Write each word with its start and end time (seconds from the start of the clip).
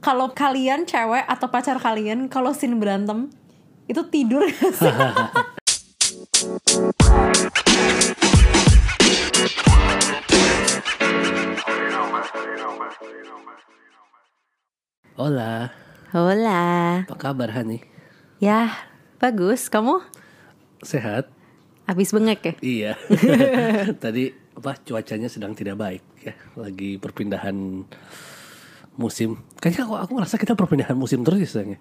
Kalau 0.00 0.32
kalian 0.32 0.88
cewek 0.88 1.28
atau 1.28 1.52
pacar 1.52 1.76
kalian 1.76 2.24
kalau 2.32 2.56
scene 2.56 2.72
berantem 2.80 3.28
itu 3.84 4.00
tidur 4.08 4.48
gak 4.48 4.72
sih? 4.72 4.88
Hola, 15.20 15.68
Hola. 16.16 16.62
apa 17.04 17.16
kabar 17.20 17.52
Hani? 17.52 17.84
Ya, 18.40 18.72
bagus. 19.20 19.68
Kamu 19.68 20.00
Sehat? 20.80 21.28
habis 21.84 22.08
bengek 22.16 22.40
ya? 22.40 22.54
Iya. 22.64 22.92
Tadi 24.02 24.32
apa 24.56 24.80
cuacanya 24.80 25.28
sedang 25.28 25.52
tidak 25.52 25.76
baik 25.76 26.04
ya, 26.24 26.32
lagi 26.56 26.96
perpindahan 26.96 27.84
musim. 29.00 29.40
Kayaknya 29.56 29.82
aku 29.82 29.94
aku 29.98 30.12
ngerasa 30.14 30.36
kita 30.36 30.52
perpindahan 30.52 30.92
musim 30.94 31.24
terus 31.24 31.40
ya 31.40 31.48
sayangnya. 31.50 31.78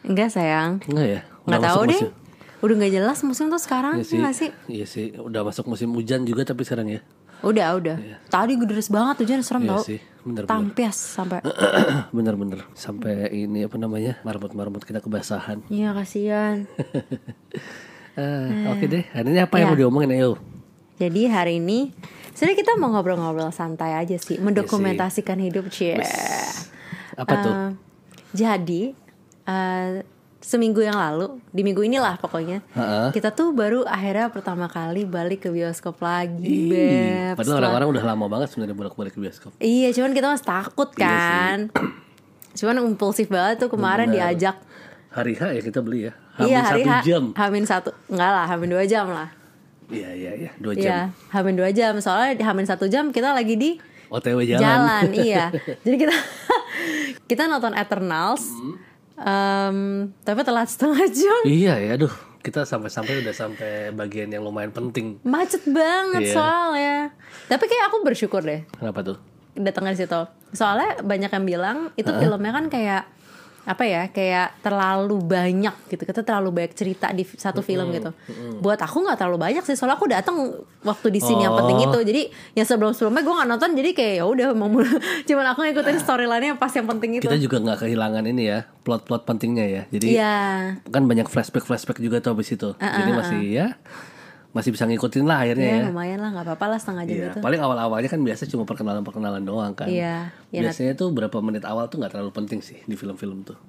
Enggak 0.00 0.28
sayang. 0.28 0.70
Enggak 0.84 1.06
ya? 1.08 1.20
Nggak 1.42 1.58
masuk 1.58 1.66
tahu 1.66 1.82
deh. 1.82 1.92
musim- 1.98 2.14
Udah 2.58 2.74
nggak 2.74 2.92
jelas 2.92 3.18
musim 3.22 3.46
tuh 3.46 3.56
sekarang, 3.56 3.94
Iya 3.94 4.02
sih. 4.02 4.12
iya 4.12 4.20
nggak 4.20 4.34
sih? 4.34 4.48
Iya 4.68 4.84
sih, 4.84 5.04
udah 5.16 5.40
masuk 5.42 5.64
musim 5.64 5.88
hujan 5.90 6.22
juga 6.22 6.42
tapi 6.42 6.62
sekarang 6.62 6.90
ya. 6.90 7.00
Udah, 7.38 7.70
udah. 7.72 7.96
Tadi 8.26 8.52
gue 8.52 8.66
deres 8.66 8.90
banget 8.90 9.22
hujan 9.22 9.40
serem 9.40 9.62
Iya 9.62 9.70
tau. 9.72 9.82
sih, 9.84 9.98
bener-bener. 10.20 10.50
Tampias 10.50 10.98
sampai. 10.98 11.38
Bener-bener 12.10 12.66
sampai 12.74 13.30
ini 13.32 13.62
apa 13.62 13.76
namanya 13.76 14.18
marmut-marmut 14.20 14.82
kita 14.82 14.98
kebasahan. 14.98 15.62
Iya 15.68 15.94
kasihan. 15.94 16.66
Eh, 18.18 18.66
Oke 18.68 18.90
deh, 18.90 19.06
hari 19.08 19.30
ini 19.30 19.38
apa 19.38 19.54
yang 19.56 19.70
Ya. 19.70 19.70
mau 19.70 19.78
diomongin 19.78 20.10
ayo? 20.12 20.42
Jadi 20.98 21.30
hari 21.30 21.62
ini 21.62 21.94
sebenarnya 22.34 22.58
kita 22.58 22.72
mau 22.74 22.90
ngobrol-ngobrol 22.90 23.54
santai 23.54 23.94
aja 23.94 24.18
sih, 24.18 24.42
mendokumentasikan 24.42 25.38
hidup 25.38 25.70
cie. 25.70 25.94
Apa 27.18 27.34
tuh? 27.42 27.54
Eh, 27.54 27.70
jadi 28.30 28.82
eh, 29.44 30.06
seminggu 30.38 30.78
yang 30.78 30.94
lalu, 30.94 31.42
di 31.50 31.66
minggu 31.66 31.82
inilah 31.82 32.14
pokoknya, 32.22 32.62
Heeh. 32.72 33.10
kita 33.10 33.34
tuh 33.34 33.50
baru 33.50 33.82
akhirnya 33.82 34.30
pertama 34.30 34.70
kali 34.70 35.02
balik 35.02 35.44
ke 35.44 35.50
bioskop 35.50 35.98
lagi, 35.98 36.46
Ih, 36.46 36.70
beb. 36.70 37.34
Padahal 37.34 37.66
orang-orang 37.66 37.88
udah 37.98 38.04
lama 38.06 38.26
banget 38.30 38.54
sebenarnya 38.54 38.76
bolak-balik 38.78 39.18
ke 39.18 39.20
bioskop. 39.20 39.50
Iya, 39.58 39.90
cuman 39.98 40.14
kita 40.14 40.26
masih 40.30 40.46
takut 40.46 40.88
Iya 40.94 41.02
kan. 41.02 41.58
cuman 42.54 42.74
impulsif 42.86 43.26
banget 43.26 43.66
tuh 43.66 43.70
kemarin 43.70 44.10
Bener. 44.10 44.30
diajak. 44.34 44.56
Hari 45.10 45.34
H 45.34 45.42
ya 45.58 45.62
kita 45.62 45.82
beli 45.82 46.06
ya. 46.06 46.12
Hamin 46.38 46.50
iya 46.54 46.60
hari 46.62 46.82
satu 46.86 46.94
H, 46.94 47.02
jam. 47.02 47.24
Hamin 47.34 47.64
satu, 47.66 47.90
enggak 48.06 48.30
lah, 48.30 48.46
Hamin 48.46 48.68
dua 48.70 48.84
jam 48.86 49.06
lah. 49.10 49.28
Iya 49.90 50.10
iya 50.14 50.32
iya 50.38 50.50
dua 50.60 50.74
jam. 50.76 50.86
Iya, 50.86 51.00
Hamin 51.34 51.54
dua 51.58 51.70
jam. 51.74 51.98
Soalnya 51.98 52.38
di 52.38 52.44
Hamin 52.46 52.66
satu 52.68 52.86
jam 52.86 53.10
kita 53.10 53.34
lagi 53.34 53.58
di 53.58 53.70
OTW 54.08 54.38
jalan. 54.44 54.60
jalan, 54.60 55.04
iya. 55.20 55.44
Jadi 55.80 55.96
kita 55.98 56.14
kita 57.30 57.42
nonton 57.44 57.72
Eternals, 57.72 58.44
em, 59.16 59.78
tapi 60.22 60.40
telat 60.42 60.68
setengah 60.68 61.04
jam. 61.08 61.40
Iya 61.44 61.74
ya, 61.78 61.90
aduh 61.94 62.14
kita 62.38 62.62
sampai-sampai 62.62 63.20
udah 63.20 63.34
sampai 63.34 63.70
bagian 63.92 64.30
yang 64.30 64.40
lumayan 64.40 64.70
penting. 64.70 65.18
Macet 65.22 65.66
banget 65.66 66.22
Iya. 66.24 66.34
soalnya. 66.34 66.96
Tapi 67.46 67.64
kayak 67.64 67.84
aku 67.88 67.96
bersyukur 68.02 68.40
deh 68.40 68.62
Kenapa 68.70 69.02
tuh? 69.02 69.18
datang 69.52 69.84
di 69.84 69.98
situ. 69.98 70.20
Soalnya 70.50 71.02
banyak 71.02 71.28
yang 71.28 71.44
bilang 71.44 71.78
itu 71.92 72.06
filmnya 72.08 72.52
kan 72.52 72.70
kayak 72.70 73.10
apa 73.64 73.84
ya 73.84 74.08
kayak 74.08 74.60
terlalu 74.60 75.18
banyak 75.20 75.74
gitu. 75.88 76.02
Kita 76.02 76.22
terlalu 76.22 76.50
banyak 76.54 76.72
cerita 76.72 77.10
di 77.10 77.22
satu 77.22 77.60
film 77.60 77.90
gitu. 77.90 78.10
Buat 78.58 78.80
aku 78.80 79.02
nggak 79.02 79.18
terlalu 79.18 79.38
banyak 79.38 79.62
sih 79.62 79.74
soalnya 79.74 79.96
aku 79.96 80.06
datang 80.06 80.36
waktu 80.82 81.06
di 81.10 81.20
yang 81.40 81.52
Oh. 81.52 81.58
penting 81.58 81.84
itu. 81.84 81.98
Jadi 82.02 82.22
yang 82.54 82.64
sebelum 82.64 82.92
sebelumnya 82.92 83.22
gue 83.22 83.34
nggak 83.34 83.48
nonton 83.48 83.70
jadi 83.74 83.90
kayak 83.92 84.14
ya 84.18 84.24
udah 84.24 84.48
cuman 85.28 85.46
aku 85.48 85.60
ngikutin 85.64 85.96
storyline-nya 85.98 86.54
pas 86.56 86.72
yang 86.72 86.86
penting 86.86 87.18
itu. 87.18 87.24
Kita 87.26 87.36
juga 87.36 87.56
nggak 87.58 87.78
kehilangan 87.82 88.24
ini 88.24 88.42
ya 88.46 88.58
plot-plot 88.82 89.22
pentingnya 89.24 89.66
ya. 89.66 89.82
Jadi 89.88 90.06
Iya. 90.14 90.36
kan 90.88 91.04
banyak 91.04 91.26
flashback-flashback 91.26 91.98
juga 91.98 92.20
tuh 92.20 92.32
abis 92.32 92.52
itu. 92.52 92.72
Jadi 92.74 93.10
masih 93.10 93.40
ya 93.44 93.66
masih 94.50 94.70
bisa 94.70 94.84
ngikutin 94.84 95.24
lah 95.24 95.44
akhirnya 95.44 95.68
Ya, 95.68 95.76
ya. 95.78 95.86
lumayan 95.86 96.18
lah 96.18 96.30
nggak 96.30 96.46
apa-apa 96.46 96.66
lah 96.66 96.78
setengah 96.78 97.04
jam 97.04 97.14
Iya, 97.14 97.26
gitu. 97.28 97.38
paling 97.38 97.60
awal-awalnya 97.60 98.08
kan 98.08 98.20
biasa 98.20 98.42
cuma 98.44 98.64
perkenalan-perkenalan 98.64 99.42
doang 99.42 99.72
kan. 99.72 99.86
Iya, 99.86 100.32
iya, 100.48 100.60
Biasanya 100.64 100.92
tuh 100.94 101.08
berapa 101.10 101.36
menit 101.38 101.62
awal 101.62 101.86
tuh 101.86 101.98
nggak 101.98 102.10
terlalu 102.10 102.32
penting 102.32 102.58
sih 102.58 102.80
di 102.80 102.94
film-film 102.94 103.42
tuh. 103.42 103.60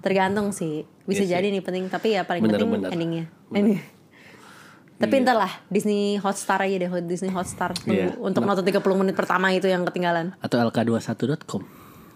Tergantung 0.00 0.50
sih. 0.50 0.84
Bisa 1.02 1.22
Iya 1.22 1.38
jadi 1.38 1.48
nih 1.50 1.60
penting 1.60 1.84
tapi 1.86 2.12
ya 2.12 2.22
paling 2.22 2.40
Bener, 2.40 2.56
penting 2.56 2.72
bener. 2.74 2.90
endingnya. 2.90 3.24
Ending. 3.50 3.80
Tapi 4.94 5.10
Iya. 5.10 5.20
entar 5.20 5.36
lah 5.36 5.52
Disney 5.66 6.16
Hotstar 6.16 6.62
aja 6.62 6.76
deh 6.78 6.90
Disney 7.02 7.26
Hotstar 7.28 7.74
tunggu 7.74 7.98
Iya. 8.06 8.14
untuk 8.16 8.42
nonton 8.42 8.62
30 8.62 8.78
menit 8.94 9.12
pertama 9.12 9.50
itu 9.50 9.66
yang 9.66 9.82
ketinggalan. 9.82 10.38
Atau 10.38 10.62
lk21.com. 10.62 11.62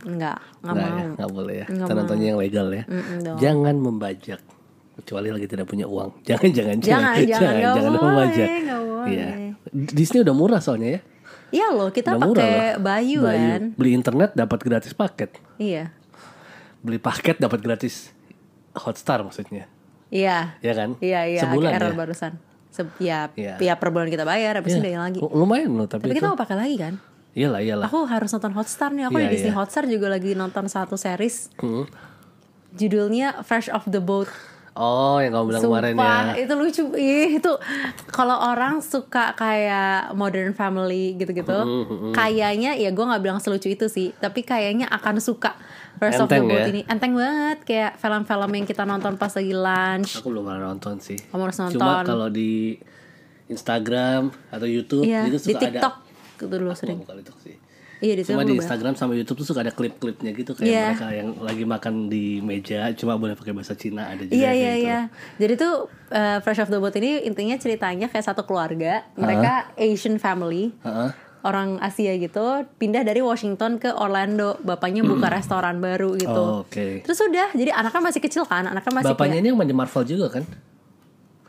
Enggak, 0.01 0.39
enggak 0.63 0.63
Nggak 0.63 0.75
mau. 0.79 0.95
ya, 0.95 1.07
nggak 1.11 1.31
boleh 1.33 1.55
ya. 1.57 1.67
Kita 1.67 1.93
nontonnya 1.93 2.27
yang 2.29 2.39
legal 2.39 2.67
ya. 2.71 2.83
Mm-mm 2.87 3.19
dong. 3.21 3.37
Jangan 3.37 3.75
membajak 3.77 4.41
kecuali 5.09 5.33
lagi 5.33 5.49
tidak 5.49 5.65
punya 5.65 5.89
uang. 5.89 6.21
Jangan 6.29 6.51
jangan 6.53 6.77
Jangan, 6.79 7.17
jangan, 7.25 7.53
nggak 7.57 7.73
jangan 7.73 7.91
boleh, 7.91 8.05
membajak. 8.05 8.49
nggak 8.61 8.81
boleh. 8.85 9.09
Iya. 9.09 9.29
Disney 9.73 10.21
udah 10.21 10.35
murah 10.37 10.61
soalnya 10.61 10.89
ya. 10.93 11.01
Iya 11.49 11.67
loh, 11.73 11.89
kita 11.89 12.13
pakai. 12.13 12.77
Bayu, 12.77 13.25
kan. 13.25 13.73
Beli 13.73 13.97
internet 13.97 14.37
dapat 14.37 14.61
gratis 14.61 14.93
paket. 14.93 15.33
Iya. 15.57 15.89
Beli 16.79 17.01
paket 17.01 17.41
dapat 17.41 17.57
gratis 17.59 18.13
Hotstar 18.77 19.25
maksudnya. 19.25 19.65
Iya. 20.13 20.61
Ya 20.61 20.73
kan? 20.77 21.01
Iya, 21.01 21.21
iya, 21.27 21.41
Sebulan 21.41 21.73
error 21.73 21.93
ya? 21.93 21.97
barusan. 21.97 22.33
Se 22.69 22.85
ya, 23.01 23.33
Iya. 23.33 23.57
ya 23.57 23.75
per 23.81 23.89
bulan 23.89 24.13
kita 24.13 24.29
bayar, 24.29 24.61
habis 24.61 24.77
itu 24.77 24.85
Iya. 24.85 24.93
hilang 24.93 25.09
lagi. 25.09 25.21
Lu- 25.25 25.33
Lumayan 25.35 25.73
loh 25.73 25.89
tapi, 25.89 26.05
Tapi 26.05 26.13
itu. 26.13 26.21
kita 26.21 26.29
mau 26.29 26.37
pakai 26.37 26.57
lagi 26.59 26.77
kan? 26.77 26.95
Iyalah 27.33 27.61
iyalah. 27.65 27.87
Aku 27.89 28.05
harus 28.05 28.29
nonton 28.29 28.53
Hotstar 28.53 28.93
nih. 28.93 29.09
Aku 29.09 29.17
Iya, 29.17 29.25
di 29.25 29.33
Disney 29.33 29.49
iya. 29.49 29.57
Hotstar 29.57 29.85
juga 29.85 30.07
lagi 30.09 30.37
nonton 30.37 30.69
satu 30.69 30.97
series. 30.97 31.49
Hmm. 31.57 31.89
Judulnya 32.71 33.41
Fresh 33.41 33.73
Off 33.73 33.89
the 33.89 34.05
Boat. 34.05 34.29
Oh, 34.79 35.19
yang 35.19 35.35
kamu 35.35 35.45
bilang 35.49 35.63
kemarin 35.65 35.91
ya. 35.91 35.99
Sumpah, 35.99 36.23
itu 36.39 36.53
lucu. 36.55 36.83
Ih, 36.95 37.29
itu 37.37 37.53
kalau 38.09 38.39
orang 38.39 38.79
suka 38.79 39.35
kayak 39.35 40.15
Modern 40.15 40.53
Family 40.53 41.13
gitu-gitu, 41.15 41.51
Hmm, 41.51 42.15
kayaknya 42.15 42.73
ya 42.73 42.89
gue 42.89 43.03
nggak 43.03 43.19
bilang 43.19 43.39
selucu 43.39 43.67
itu 43.67 43.87
sih, 43.87 44.15
tapi 44.15 44.41
kayaknya 44.41 44.87
akan 44.89 45.19
suka 45.19 45.59
First 45.97 46.23
of 46.23 46.31
the 46.31 46.39
Enteng 46.39 46.47
Boat 46.47 46.61
ya? 46.61 46.67
ini. 46.69 46.81
Enteng 46.85 47.13
banget 47.13 47.59
kayak 47.65 47.93
film-film 47.97 48.51
yang 48.53 48.65
kita 48.65 48.83
nonton 48.85 49.13
pas 49.15 49.35
lagi 49.35 49.51
lunch. 49.51 50.11
Aku 50.15 50.31
belum 50.31 50.47
pernah 50.47 50.71
nonton 50.71 50.95
sih. 50.99 51.19
Kamu 51.19 51.43
harus 51.43 51.59
nonton. 51.59 51.75
Cuma 51.77 52.07
kalau 52.07 52.31
di 52.31 52.79
Instagram 53.47 54.31
atau 54.49 54.65
YouTube 54.65 55.03
Iya, 55.03 55.27
itu 55.27 55.37
di 55.37 55.41
suka 55.51 55.61
TikTok 55.61 55.95
ada. 55.97 56.39
gitu 56.39 56.55
dulu 56.55 56.71
Aku 56.71 56.79
sering. 56.79 56.99
TikTok 57.03 57.39
sih. 57.41 57.57
Iya 57.99 58.15
di 58.15 58.23
Cuma 58.23 58.43
di? 58.43 58.55
Instagram 58.55 58.95
sama 58.95 59.13
YouTube 59.13 59.39
tuh 59.39 59.47
suka 59.47 59.61
ada 59.61 59.71
klip-klipnya 59.71 60.31
gitu 60.31 60.53
kayak 60.53 60.65
Iya. 60.65 60.85
mereka 60.89 61.07
yang 61.11 61.29
lagi 61.39 61.65
makan 61.65 61.95
di 62.07 62.39
meja 62.39 62.91
cuma 62.93 63.15
boleh 63.15 63.35
pakai 63.35 63.51
bahasa 63.51 63.75
Cina 63.75 64.07
ada 64.07 64.21
juga 64.21 64.33
Iya 64.33 64.51
iya 64.51 64.73
gitu. 64.73 64.85
iya. 64.85 65.01
Jadi 65.37 65.53
tuh 65.57 65.75
uh, 66.09 66.39
Fresh 66.39 66.61
Off 66.61 66.69
the 66.69 66.77
Boat 66.77 66.95
ini 66.95 67.23
intinya 67.23 67.55
ceritanya 67.55 68.07
kayak 68.07 68.23
satu 68.25 68.43
keluarga, 68.43 69.03
mereka 69.15 69.71
Asian 69.75 70.17
family. 70.17 70.71
Heeh. 70.81 71.11
Orang 71.41 71.79
Asia 71.79 72.15
gitu 72.15 72.43
pindah 72.77 73.03
dari 73.03 73.19
Washington 73.21 73.79
ke 73.79 73.89
Orlando, 73.89 74.59
bapaknya 74.61 75.03
buka 75.03 75.27
restoran 75.29 75.79
baru 75.79 76.15
gitu. 76.15 76.35
Oh, 76.35 76.63
Oke. 76.63 77.01
Terus 77.01 77.19
udah, 77.21 77.51
jadi 77.53 77.71
anaknya 77.73 78.03
masih 78.05 78.21
kecil 78.21 78.43
kan, 78.43 78.63
anaknya 78.65 78.91
masih 78.93 79.07
Bapaknya 79.09 79.33
kayak- 79.33 79.41
ini 79.41 79.49
yang 79.49 79.57
main 79.57 79.67
di 79.67 79.77
Marvel 79.77 80.03
juga 80.05 80.27
kan? 80.29 80.43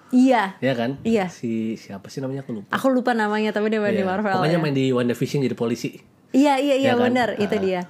Iya, 0.09 0.57
Iya 0.57 0.73
kan? 0.73 0.91
Iya. 1.03 1.25
Si 1.29 1.73
siapa 1.75 2.05
sih 2.07 2.17
namanya 2.17 2.41
aku 2.41 2.53
lupa. 2.55 2.69
aku 2.71 2.87
lupa 2.87 3.13
namanya 3.13 3.49
tapi 3.51 3.69
dia 3.69 3.77
main 3.77 3.93
di 3.93 4.01
Iya. 4.01 4.09
Marvel. 4.09 4.33
Pokoknya 4.35 4.57
ya. 4.57 4.63
main 4.63 4.73
di 4.73 4.85
WandaVision 4.89 5.41
jadi 5.43 5.53
polisi. 5.55 5.89
Iya 6.31 6.53
iya 6.55 6.75
iya 6.75 6.75
Iya 6.77 6.93
kan? 6.93 7.05
benar, 7.05 7.29
itu 7.35 7.51
Ah. 7.51 7.61
dia. 7.61 7.81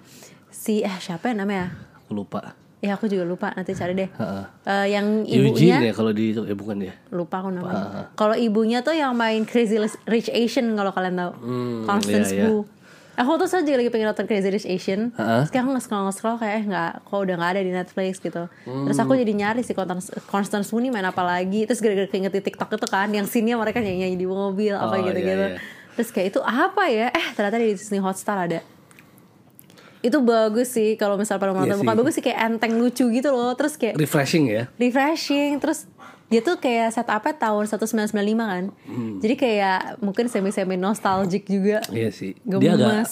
Si 0.50 0.80
eh 0.80 0.96
siapa 0.98 1.28
ya 1.28 1.36
namanya? 1.36 1.76
Aku 1.98 2.14
lupa. 2.14 2.56
Ya 2.80 2.96
aku 2.96 3.06
juga 3.06 3.24
lupa, 3.24 3.52
nanti 3.52 3.76
cari 3.76 3.92
deh. 3.92 4.08
Heeh. 4.10 4.44
Eh, 4.64 4.88
yang 4.90 5.06
Eugene 5.22 5.52
ibunya 5.52 5.78
ya 5.82 5.94
kalau 5.94 6.12
di 6.12 6.32
eh 6.32 6.56
bukan 6.56 6.80
ya. 6.80 6.96
lupa 7.10 7.44
aku 7.44 7.52
namanya. 7.52 8.08
Kalau 8.14 8.32
ibunya 8.34 8.80
tuh 8.80 8.96
yang 8.96 9.12
main 9.14 9.44
Crazy 9.44 9.76
Rich 10.06 10.32
Asian 10.32 10.72
kalau 10.74 10.90
kalian 10.90 11.16
tahu. 11.18 11.32
Hmm, 11.38 11.84
Constance. 11.84 12.32
Wu. 12.40 12.64
Aku 13.20 13.36
tuh 13.36 13.52
saya 13.52 13.68
juga 13.68 13.84
lagi 13.84 13.92
pengen 13.92 14.08
nonton 14.08 14.24
Crazy 14.24 14.48
Rich 14.48 14.64
Asian. 14.66 15.12
Terus 15.12 15.52
kayak 15.52 15.60
aku 15.62 15.76
nge-scroll 15.76 16.04
nge-scroll 16.08 16.38
kayak 16.40 16.56
eh 16.56 16.66
nggak, 16.66 16.92
kok 17.04 17.20
udah 17.20 17.36
nggak 17.36 17.52
ada 17.52 17.62
di 17.62 17.72
Netflix 17.76 18.14
gitu. 18.18 18.44
Terus 18.64 18.96
aku 18.98 19.12
Hmm. 19.12 19.20
jadi 19.20 19.34
nyari 19.36 19.60
si 19.60 19.76
Constance, 19.76 20.08
Constance 20.26 20.72
Wu 20.72 20.80
nih 20.80 20.88
main 20.90 21.04
apa 21.04 21.20
lagi. 21.20 21.68
Terus 21.68 21.84
gara-gara 21.84 22.08
keinget 22.08 22.32
di 22.32 22.40
TikTok 22.42 22.72
itu 22.72 22.88
kan, 22.88 23.12
yang 23.12 23.28
scene-nya 23.28 23.60
mereka 23.60 23.84
nyanyi-nyanyi 23.84 24.16
di 24.16 24.24
mobil 24.24 24.72
apa 24.72 24.88
Oh, 24.90 25.04
gitu-gitu. 25.04 25.36
iya, 25.36 25.52
iya. 25.52 25.60
Terus 26.00 26.10
kayak 26.10 26.28
itu 26.30 26.40
apa 26.40 26.88
ya? 26.88 27.12
Eh 27.12 27.28
ternyata 27.34 27.60
di 27.60 27.76
Disney 27.76 28.00
Hotstar 28.00 28.40
ada. 28.40 28.64
Itu 30.00 30.24
bagus 30.24 30.72
sih 30.72 30.96
kalau 30.96 31.14
misal 31.14 31.36
pada 31.36 31.52
nonton. 31.52 31.68
Iya 31.70 31.76
Bukan 31.78 31.96
bagus 31.98 32.16
sih 32.16 32.24
kayak 32.24 32.40
enteng 32.48 32.74
lucu 32.74 33.04
gitu 33.06 33.30
loh. 33.30 33.52
Terus 33.52 33.76
kayak 33.76 33.96
Refreshing 33.96 34.48
ya. 34.48 34.72
refreshing 34.74 35.60
terus 35.60 35.92
dia 36.26 36.40
tuh 36.40 36.56
kayak 36.56 36.94
setupnya 36.94 37.34
tahun 37.34 37.66
1995 37.66 38.14
kan 38.38 38.64
Hmm. 38.86 39.18
jadi 39.18 39.34
kayak 39.36 39.80
mungkin 39.98 40.30
semi 40.30 40.54
semi 40.54 40.78
nostalgic 40.78 41.44
juga 41.44 41.82
Iya 41.90 42.14
sih. 42.14 42.38
Dia 42.40 42.78
agak 42.78 43.10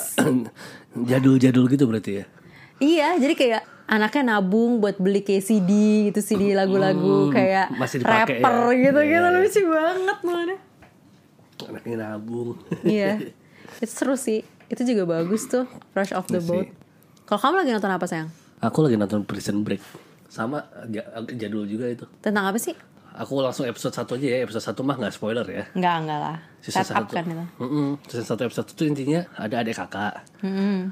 jadul-jadul 1.09 1.65
gitu 1.67 1.83
berarti 1.83 2.11
ya. 2.13 2.25
iya 2.77 3.17
jadi 3.17 3.33
kayak 3.33 3.61
anaknya 3.87 4.21
nabung 4.31 4.77
buat 4.77 4.95
beli 4.95 5.21
kayak 5.21 5.41
CD 5.41 5.71
gitu 6.07 6.21
CD 6.21 6.53
lagu-lagu 6.53 7.33
kayak 7.33 7.73
Hmm, 7.73 7.79
masih 7.79 7.97
dipakai 7.99 8.37
rapper 8.37 8.53
ya. 8.53 8.77
gitu 8.85 8.99
Iya, 8.99 9.09
gitu 9.09 9.25
iya. 9.25 9.29
lucu 9.35 9.61
banget 9.65 10.17
mana 10.21 10.55
Anaknya 11.63 11.95
nabung. 11.99 12.53
iya 12.83 13.17
itu 13.83 13.89
seru 13.89 14.13
sih 14.13 14.41
itu 14.67 14.81
juga 14.83 15.07
bagus 15.09 15.47
tuh 15.47 15.65
Fresh 15.91 16.13
off 16.13 16.27
the 16.27 16.37
Iya. 16.37 16.45
Boat 16.45 16.67
kalau 17.23 17.39
kamu 17.41 17.55
lagi 17.59 17.71
nonton 17.73 17.89
apa 17.89 18.05
sayang 18.05 18.29
Aku 18.57 18.81
lagi 18.81 18.95
nonton 18.95 19.21
Prison 19.21 19.61
Break. 19.61 19.85
Sama 20.27 20.65
jadul 21.29 21.63
juga 21.63 21.85
itu. 21.87 22.09
Tentang 22.19 22.49
apa 22.49 22.57
sih? 22.57 22.73
Aku 23.13 23.37
langsung 23.37 23.65
episode 23.65 23.93
1 23.93 24.17
aja 24.17 24.27
ya. 24.27 24.39
Episode 24.41 24.65
1 24.73 24.81
mah 24.81 24.97
nggak 24.97 25.13
spoiler 25.13 25.45
ya. 25.45 25.69
Enggak, 25.73 25.95
enggak 26.01 26.19
lah. 26.19 26.37
Season 26.57 26.81
Set 26.81 26.89
satu. 26.91 27.13
kan 27.13 27.23
itu. 27.23 27.45
Mm-mm. 27.61 28.01
Season 28.05 28.25
satu 28.25 28.41
episode 28.43 28.65
itu 28.67 28.83
intinya 28.83 29.29
ada 29.33 29.61
adik 29.61 29.77
kakak. 29.77 30.25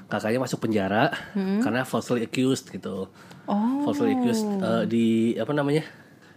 Kakaknya 0.05 0.39
masuk 0.39 0.61
penjara 0.61 1.09
karena 1.33 1.81
falsely 1.81 2.21
accused 2.21 2.69
gitu. 2.69 3.09
Oh. 3.49 3.81
Falsely 3.81 4.13
accused 4.13 4.45
eh, 4.45 4.83
di 4.85 5.05
apa 5.33 5.49
namanya? 5.49 5.81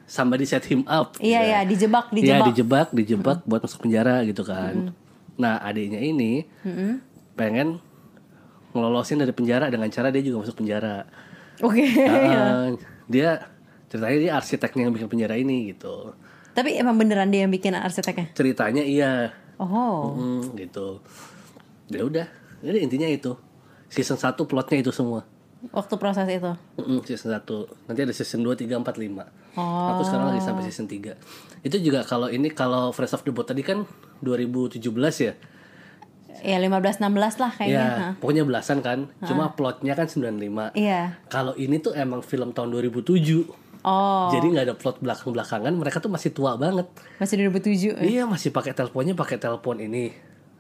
Somebody 0.09 0.49
set 0.49 0.65
him 0.65 0.89
up. 0.89 1.21
Iya, 1.21 1.41
iya, 1.45 1.59
dijebak, 1.69 2.09
Iya 2.11 2.41
dijebak. 2.41 2.47
dijebak, 2.49 2.89
dijebak 2.97 3.39
buat 3.45 3.61
masuk 3.61 3.85
penjara 3.85 4.25
gitu 4.25 4.41
kan. 4.41 4.97
Nah 5.37 5.61
adiknya 5.61 6.01
ini 6.01 6.49
pengen 7.37 7.77
ngelolosin 8.73 9.21
dari 9.21 9.37
penjara 9.37 9.69
dengan 9.69 9.93
cara 9.93 10.09
dia 10.09 10.25
juga 10.25 10.49
masuk 10.49 10.65
penjara. 10.65 11.05
Oke. 11.61 11.85
Ah, 12.09 12.73
dia 13.13 13.53
ceritanya 13.93 14.17
dia 14.17 14.33
arsiteknya 14.33 14.89
yang 14.89 14.95
bikin 14.97 15.09
penjara 15.13 15.37
ini 15.37 15.77
gitu. 15.77 16.17
Tapi 16.57 16.81
emang 16.81 16.97
beneran 16.97 17.29
dia 17.29 17.45
yang 17.45 17.53
bikin 17.53 17.77
arsiteknya? 17.77 18.33
Ceritanya 18.33 18.83
iya, 18.83 19.31
Oh. 19.59 20.15
Hmm, 20.15 20.55
gitu. 20.55 21.03
Ya 21.91 22.07
udah, 22.07 22.27
jadi 22.63 22.79
intinya 22.79 23.11
itu. 23.11 23.35
Season 23.91 24.15
1 24.15 24.39
plotnya 24.47 24.79
itu 24.79 24.95
semua. 24.95 25.27
Waktu 25.59 25.95
proses 25.99 26.27
itu. 26.31 26.53
Mm, 26.79 27.03
season 27.03 27.35
1. 27.35 27.43
Nanti 27.91 28.01
ada 28.07 28.15
season 28.15 28.47
2, 28.47 28.55
3, 28.55 28.79
4, 28.79 28.95
5. 28.95 29.27
Oh. 29.59 29.91
Aku 29.95 30.03
sekarang 30.07 30.31
lagi 30.31 30.43
sampai 30.43 30.63
season 30.71 30.87
3. 30.87 31.19
Itu 31.67 31.83
juga 31.83 32.07
kalau 32.07 32.31
ini 32.31 32.55
kalau 32.55 32.95
Friends 32.95 33.19
of 33.19 33.27
the 33.27 33.35
Boat 33.35 33.51
tadi 33.51 33.67
kan 33.67 33.83
2017 34.23 34.79
ya. 35.19 35.35
Ya 36.39 36.57
15 36.63 37.03
16 37.03 37.43
lah 37.43 37.51
kayaknya. 37.51 37.75
Ya, 37.75 37.87
ha. 37.99 38.09
pokoknya 38.23 38.47
belasan 38.47 38.79
kan. 38.79 39.11
Cuma 39.27 39.59
plotnya 39.59 39.99
kan 39.99 40.07
95. 40.07 40.79
Iya. 40.79 41.19
Kalau 41.27 41.59
ini 41.59 41.83
tuh 41.83 41.99
emang 41.99 42.23
film 42.23 42.55
tahun 42.55 42.71
2007. 42.79 43.51
Oh. 43.83 44.31
Jadi 44.31 44.47
nggak 44.55 44.65
ada 44.71 44.77
plot 44.79 44.99
belakang-belakangan, 45.03 45.71
mereka 45.75 46.03
tuh 46.03 46.11
masih 46.11 46.35
tua 46.35 46.59
banget. 46.59 46.87
Masih 47.23 47.47
2007. 47.47 47.95
ya? 47.95 48.03
Iya 48.03 48.23
masih 48.27 48.51
pakai 48.51 48.75
teleponnya 48.75 49.15
pakai 49.15 49.39
telepon 49.39 49.79
ini 49.79 50.11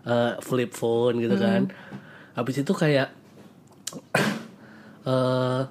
eh, 0.06 0.32
flip 0.42 0.70
phone 0.74 1.22
gitu 1.22 1.34
kan. 1.38 1.70
Habis 2.38 2.62
itu 2.62 2.72
kayak 2.74 3.10
eh 5.08 5.62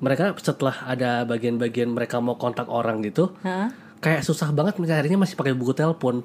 mereka 0.00 0.32
setelah 0.40 0.76
ada 0.88 1.28
bagian-bagian 1.28 1.92
mereka 1.92 2.20
mau 2.24 2.40
kontak 2.40 2.68
orang 2.72 3.04
gitu, 3.04 3.36
Hah? 3.44 3.68
kayak 4.00 4.24
susah 4.24 4.48
banget 4.48 4.80
mencarinya 4.80 5.24
masih 5.24 5.36
pakai 5.36 5.52
buku 5.52 5.76
telepon. 5.76 6.24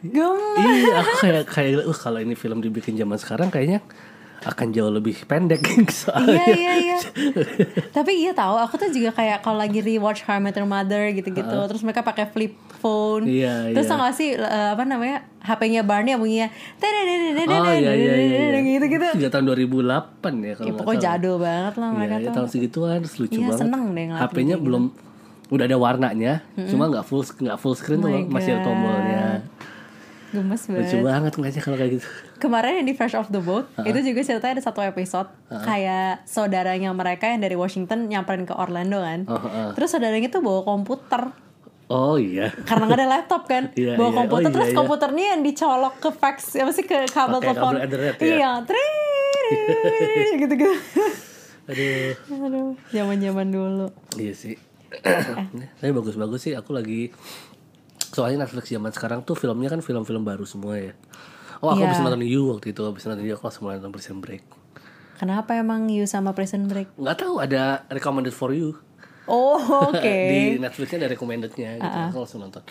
Gemes. 0.00 0.56
iya, 0.56 1.04
aku 1.04 1.12
kayak 1.20 1.44
kayak 1.52 1.84
uh, 1.84 1.96
kalau 1.96 2.24
ini 2.24 2.32
film 2.32 2.64
dibikin 2.64 2.96
zaman 2.96 3.20
sekarang 3.20 3.52
kayaknya 3.52 3.84
akan 4.40 4.66
jauh 4.70 4.88
lebih 4.88 5.16
pendek 5.24 5.60
soalnya. 5.92 6.40
Iya 6.40 6.54
iya 6.54 6.72
iya. 6.80 6.96
Tapi 7.90 8.12
iya 8.18 8.32
tahu, 8.32 8.56
aku 8.56 8.76
tuh 8.76 8.88
juga 8.88 9.12
kayak 9.12 9.40
kalau 9.40 9.56
lagi 9.56 9.78
rewatch 9.78 10.24
How 10.24 10.36
I 10.36 10.40
Met 10.40 10.56
Your 10.56 10.64
Mother 10.64 11.12
gitu-gitu, 11.12 11.44
terus 11.68 11.84
mereka 11.84 12.00
pakai 12.00 12.24
flip 12.24 12.56
phone. 12.80 13.28
Iya, 13.28 13.76
Terus 13.76 13.84
iya. 13.84 13.92
tau 13.92 14.00
gak 14.00 14.14
sih 14.16 14.32
eh, 14.32 14.68
apa 14.72 14.82
namanya 14.82 15.28
HP-nya 15.40 15.84
Barney 15.84 16.12
yang 16.12 16.20
bunyinya 16.20 16.48
Oh 16.48 17.68
iya 17.68 17.92
iya 17.92 18.14
iya. 18.16 18.60
gitu-gitu. 18.60 19.20
Juga 19.20 19.28
tahun 19.30 19.44
2008 19.52 19.84
ya 20.40 20.52
kalau 20.56 20.64
Ya, 20.64 20.72
pokoknya 20.72 21.00
jadul 21.02 21.36
banget 21.36 21.74
lah 21.76 21.88
mereka 21.92 22.08
Iya, 22.10 22.16
ya, 22.16 22.24
tuh. 22.24 22.34
tahun 22.40 22.48
segituan 22.48 22.96
terus 23.04 23.16
lucu 23.20 23.36
Iya, 23.36 23.46
banget. 23.46 23.60
seneng 23.60 23.82
deh 23.92 24.04
HP-nya 24.08 24.56
belum 24.56 24.84
udah 25.50 25.66
ada 25.66 25.76
warnanya, 25.76 26.46
cuma 26.70 26.86
nggak 26.86 27.02
full 27.02 27.26
nggak 27.26 27.58
full 27.58 27.74
screen 27.74 27.98
tuh 27.98 28.06
Oh 28.06 28.22
my 28.22 28.38
masih 28.38 28.54
ada 28.54 28.62
tombolnya. 28.62 29.22
Gemes 30.30 30.62
Lucu 30.64 30.78
banget. 30.96 31.02
banget 31.02 31.32
ngeliatnya 31.34 31.62
kalau 31.62 31.76
kayak 31.76 31.92
gitu. 31.92 32.06
Kemarin 32.38 32.72
yang 32.76 32.86
di 32.86 32.94
Fresh 32.94 33.14
Off 33.14 33.28
the 33.28 33.38
Boat 33.38 33.66
itu 33.80 33.98
juga 34.00 34.20
ceritanya 34.20 34.52
ada 34.54 34.64
satu 34.64 34.80
episode 34.80 35.26
kayak 35.48 36.22
saudaranya 36.24 36.90
mereka 36.90 37.26
yang 37.26 37.38
dari 37.38 37.54
Washington 37.54 38.06
nyamperin 38.06 38.42
ke 38.42 38.52
Orlando 38.52 38.98
kan. 38.98 39.24
Heeh. 39.24 39.68
Terus 39.72 39.88
saudaranya 39.88 40.28
tuh 40.28 40.40
bawa 40.40 40.62
komputer 40.62 41.34
Oh 41.86 42.14
iya. 42.14 42.54
karena 42.62 42.86
nggak 42.86 42.98
ada 42.98 43.08
laptop 43.10 43.42
kan 43.44 43.64
Iya, 43.74 43.98
bawa 43.98 44.08
iya. 44.08 44.16
komputer 44.16 44.38
Oh, 44.38 44.46
iya, 44.46 44.54
terus 44.54 44.68
iya. 44.68 44.78
komputernya 44.78 45.26
yang 45.28 45.40
dicolok 45.42 45.94
ke 45.98 46.10
fax 46.12 46.36
apa 46.54 46.70
sih 46.70 46.86
ke 46.86 46.94
kabel 47.04 47.42
telepon 47.42 47.74
kabel 47.74 47.98
ya? 47.98 48.12
iya 48.22 48.50
gitu 50.40 50.54
gitu 50.54 50.70
Aduh. 51.66 52.14
aduh 52.46 52.70
zaman 52.90 53.18
zaman 53.18 53.46
dulu 53.48 53.86
Iya 54.14 54.34
sih. 54.34 54.54
Tapi 55.78 55.90
bagus-bagus 55.90 56.42
sih 56.42 56.54
aku 56.54 56.70
lagi 56.70 57.14
soalnya 58.10 58.42
Netflix 58.42 58.68
zaman 58.68 58.90
sekarang 58.90 59.22
tuh 59.22 59.32
filmnya 59.32 59.68
kan 59.68 59.80
film-film 59.80 60.20
baru 60.20 60.42
semua 60.42 60.74
ya. 60.76 60.92
Oh 61.60 61.68
aku 61.68 61.78
Iya. 61.78 61.86
habis 61.88 62.00
nonton 62.00 62.22
You 62.22 62.50
waktu 62.50 62.72
itu 62.72 62.82
habis 62.82 63.04
nonton 63.04 63.22
You 63.22 63.34
aku 63.34 63.44
langsung 63.44 63.62
mulai 63.64 63.76
nonton 63.76 63.92
Prison 63.92 64.18
Break. 64.18 64.42
kenapa 65.14 65.52
emang 65.52 65.86
you 65.86 66.04
sama 66.04 66.32
Prison 66.32 66.64
Break 66.64 66.96
Nggak 66.96 67.16
tahu 67.18 67.38
ada 67.38 67.84
recommended 67.86 68.32
for 68.32 68.50
you. 68.50 68.72
oh 69.28 69.60
oke 69.92 70.00
di 70.02 70.56
Netflixnya 70.56 71.04
ada 71.04 71.10
recommendednya 71.10 71.76
gitu 71.76 71.96
aku 72.08 72.18
langsung 72.18 72.40
nonton 72.40 72.64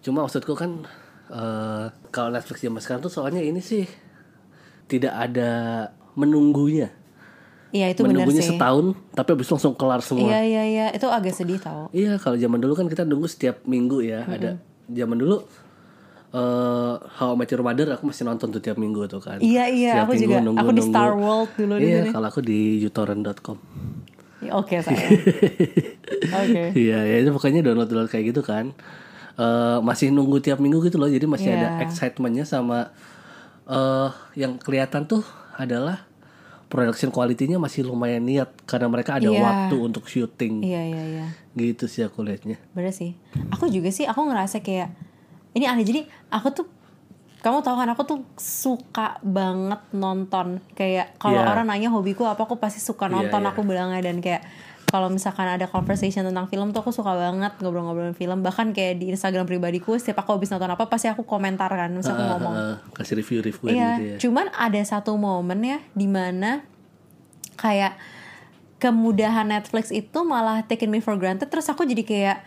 cuma 0.00 0.24
maksudku 0.24 0.52
kan 0.52 0.88
eh, 1.28 1.86
kalau 2.08 2.32
Netflix 2.32 2.58
zaman 2.58 2.80
sekarang 2.80 3.00
tuh 3.00 3.12
soalnya 3.12 3.38
ini 3.38 3.60
sih 3.60 3.84
tidak 4.88 5.12
ada 5.12 5.50
menunggunya 6.14 6.88
iya 7.70 7.86
itu 7.86 8.00
benar 8.00 8.14
menunggunya 8.18 8.40
sih. 8.40 8.54
setahun 8.54 8.86
tapi 9.12 9.28
habis 9.30 9.44
itu 9.44 9.52
langsung 9.54 9.74
kelar 9.74 10.00
semua. 10.00 10.24
Iya 10.26 10.40
iya 10.42 10.62
iya. 10.64 10.86
Itu 10.90 11.06
agak 11.06 11.32
sedih 11.32 11.58
tau. 11.58 11.88
Iya 11.90 12.16
kalau 12.16 12.34
zaman 12.34 12.58
dulu 12.58 12.72
kan 12.74 12.86
kita 12.86 13.02
nunggu 13.02 13.26
setiap 13.26 13.64
minggu 13.64 14.00
ya. 14.00 14.24
Ada 14.24 14.56
zaman 14.88 15.16
dulu 15.16 15.44
eh 16.28 16.94
How 17.14 17.32
I 17.32 17.36
Met 17.36 17.48
Your 17.48 17.60
Mother 17.62 17.88
aku 17.90 18.04
masih 18.04 18.22
nonton 18.22 18.48
tuh 18.50 18.58
tiap 18.58 18.76
minggu 18.76 19.04
tuh 19.06 19.18
kan. 19.18 19.36
Iya, 19.38 19.64
iya, 19.66 19.90
Setiap 19.94 20.04
aku 20.04 20.12
minggu 20.14 20.24
juga. 20.30 20.40
nunggu- 20.42 20.60
Aku 20.60 20.70
di 20.70 20.76
nunggu. 20.78 20.92
Star 20.92 21.12
World 21.14 21.50
dulu 21.54 21.74
iya 21.78 22.00
kalau 22.06 22.26
aku 22.26 22.40
di 22.40 22.60
utorrent.com 22.82 23.58
Ya, 24.38 24.54
oke 24.54 24.76
saya 24.78 24.94
oke. 26.38 26.62
Iya, 26.72 26.98
ya 27.02 27.16
itu 27.18 27.30
pokoknya 27.30 27.60
download 27.60 27.86
download 27.86 28.06
kayak 28.06 28.30
gitu 28.30 28.40
kan. 28.40 28.70
Eh 29.34 29.78
masih 29.80 30.08
nunggu 30.08 30.38
tiap 30.38 30.58
minggu 30.58 30.78
gitu 30.80 30.96
loh, 30.96 31.06
jadi 31.06 31.24
masih 31.24 31.50
ada 31.50 31.68
Iya. 31.74 31.84
excitementnya 31.84 32.44
sama 32.44 32.90
eh 33.66 34.08
yang 34.34 34.56
kelihatan 34.56 35.04
tuh 35.04 35.20
adalah 35.54 36.07
production 36.68 37.08
quality-nya 37.08 37.56
masih 37.56 37.82
lumayan 37.82 38.22
niat 38.22 38.52
karena 38.64 38.86
mereka 38.86 39.16
ada 39.16 39.26
Iya. 39.26 39.40
waktu 39.40 39.76
untuk 39.78 40.04
syuting. 40.04 40.60
iya 40.60 40.84
iya 40.84 41.02
iya 41.04 41.26
Gitu 41.52 41.84
sih 41.84 42.00
aku 42.00 42.20
liatnya. 42.20 42.60
Bener 42.70 42.92
sih. 42.92 43.16
Aku 43.50 43.66
juga 43.66 43.88
sih, 43.88 44.04
aku 44.04 44.20
ngerasa 44.22 44.60
kayak 44.60 44.92
ini 45.52 45.64
aneh. 45.64 45.82
Jadi 45.82 46.00
aku 46.28 46.48
tuh, 46.52 46.66
kamu 47.38 47.60
tahu 47.60 47.74
kan 47.74 47.88
aku 47.88 48.02
tuh 48.04 48.18
suka 48.36 49.18
banget 49.20 49.80
nonton. 49.90 50.60
Kayak 50.72 51.16
kalau 51.16 51.40
Iya. 51.40 51.50
orang 51.50 51.66
nanya 51.66 51.88
hobiku 51.88 52.22
apa, 52.22 52.44
aku 52.44 52.56
pasti 52.56 52.78
suka 52.78 53.06
Iya, 53.06 53.14
nonton. 53.16 53.40
iya. 53.40 53.48
Aku 53.50 53.60
bilangnya 53.62 53.98
dan 54.00 54.20
kayak 54.20 54.44
kalau 54.88 55.06
misalkan 55.06 55.44
ada 55.44 55.64
conversation 55.64 56.24
tentang 56.24 56.48
film 56.48 56.72
tuh 56.72 56.80
aku 56.80 56.90
suka 56.90 57.12
banget 57.12 57.52
ngobrol-ngobrolin 57.60 58.12
film. 58.12 58.40
Bahkan 58.40 58.72
kayak 58.72 58.96
di 58.96 59.12
Instagram 59.12 59.44
pribadiku, 59.44 59.94
setiap 59.94 60.20
aku 60.20 60.34
habis 60.34 60.48
nonton 60.48 60.66
apa 60.66 60.84
pasti 60.84 61.06
aku 61.06 61.22
komentar 61.22 61.68
kan, 61.68 61.92
misalnya 61.92 62.16
aku 62.18 62.24
ngomong. 62.34 62.54
Eh, 62.54 62.76
kasih 62.94 63.14
review-review 63.16 63.68
Iya, 63.68 63.88
gitu 63.92 64.02
ya. 64.02 64.16
cuman 64.18 64.46
ada 64.50 64.80
satu 64.80 65.12
momen 65.14 65.60
ya 65.60 65.78
di 65.92 66.06
mana 66.06 66.64
kayak 67.54 68.00
kemudahan 68.76 69.44
Netflix 69.44 69.90
itu 69.90 70.18
malah 70.22 70.62
taken 70.62 70.88
me 70.88 70.98
for 70.98 71.14
granted 71.14 71.46
terus 71.46 71.66
aku 71.66 71.82
jadi 71.82 72.02
kayak 72.02 72.38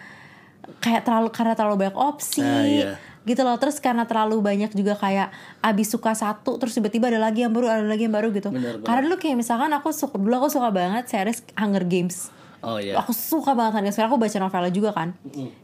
kayak 0.79 1.03
terlalu 1.03 1.27
karena 1.29 1.53
terlalu 1.53 1.85
banyak 1.85 1.97
opsi 1.99 2.39
Ah, 2.39 2.63
iya. 2.63 2.91
Gitu 3.25 3.41
loh. 3.45 3.57
Terus 3.61 3.77
karena 3.77 4.09
terlalu 4.09 4.41
banyak 4.41 4.71
juga 4.73 4.97
kayak 4.97 5.29
abis 5.61 5.93
suka 5.93 6.17
satu 6.17 6.57
terus 6.57 6.73
tiba-tiba 6.73 7.09
ada 7.13 7.21
lagi 7.21 7.45
yang 7.45 7.53
baru 7.53 7.69
ada 7.69 7.85
lagi 7.85 8.09
yang 8.09 8.15
baru 8.15 8.33
gitu. 8.33 8.49
Benar. 8.49 8.81
karena 8.81 9.01
dulu 9.05 9.15
kayak 9.21 9.37
misalkan 9.37 9.71
aku 9.73 9.93
suka 9.93 10.17
dulu 10.17 10.45
aku 10.45 10.49
suka 10.49 10.69
banget 10.73 11.05
series 11.09 11.45
Hunger 11.57 11.85
Games. 11.85 12.33
Oh 12.61 12.77
iya. 12.77 12.93
Aku 13.01 13.09
suka 13.09 13.57
banget 13.57 13.81
Games. 13.81 13.97
Sekarang 13.97 14.13
aku 14.13 14.21
baca 14.21 14.37
novelnya 14.37 14.73
juga 14.73 14.93
kan. 14.93 15.17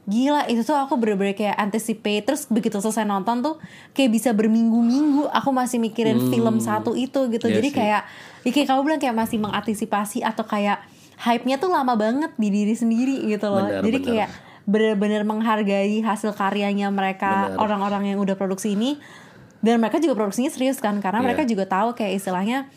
Gila 0.09 0.49
itu 0.49 0.65
tuh 0.65 0.73
aku 0.73 0.97
bener-bener 0.97 1.37
kayak 1.37 1.53
anticipate. 1.53 2.25
Terus 2.25 2.49
begitu 2.49 2.81
selesai 2.81 3.05
nonton 3.05 3.45
tuh 3.45 3.55
Kayak 3.93 4.17
bisa 4.17 4.29
berminggu-minggu 4.33 5.29
Aku 5.29 5.53
masih 5.53 5.77
mikirin 5.77 6.17
film 6.33 6.57
satu 6.57 6.97
itu 6.97 7.29
gitu. 7.29 7.45
Iya 7.45 7.61
Jadi 7.61 7.69
sih. 7.69 7.77
kayak 7.77 8.01
ya 8.41 8.49
kayak 8.49 8.67
kamu 8.73 8.81
bilang 8.81 9.01
kayak 9.01 9.13
masih 9.13 9.37
mengantisipasi 9.37 10.25
Atau 10.25 10.49
kayak 10.49 10.81
Hype-nya 11.17 11.57
tuh 11.57 11.73
lama 11.73 11.97
banget 11.97 12.29
di 12.37 12.49
diri 12.53 12.73
sendiri 12.77 13.25
gitu 13.25 13.45
loh. 13.49 13.65
Benar, 13.65 13.81
Jadi 13.85 13.97
benar. 14.01 14.09
kayak 14.09 14.29
bener-bener 14.67 15.23
menghargai 15.23 16.03
hasil 16.03 16.35
karyanya 16.35 16.91
mereka. 16.91 17.55
Orang-orang 17.55 18.13
yang 18.13 18.19
udah 18.19 18.35
produksi 18.35 18.75
ini 18.75 18.99
Dan 19.57 19.81
mereka 19.81 19.97
juga 19.97 20.13
produksinya 20.13 20.53
serius 20.53 20.77
kan 20.77 21.01
Karena 21.01 21.17
Iya. 21.17 21.25
mereka 21.25 21.43
juga 21.49 21.65
tahu 21.65 21.97
kayak 21.97 22.21
istilahnya 22.21 22.69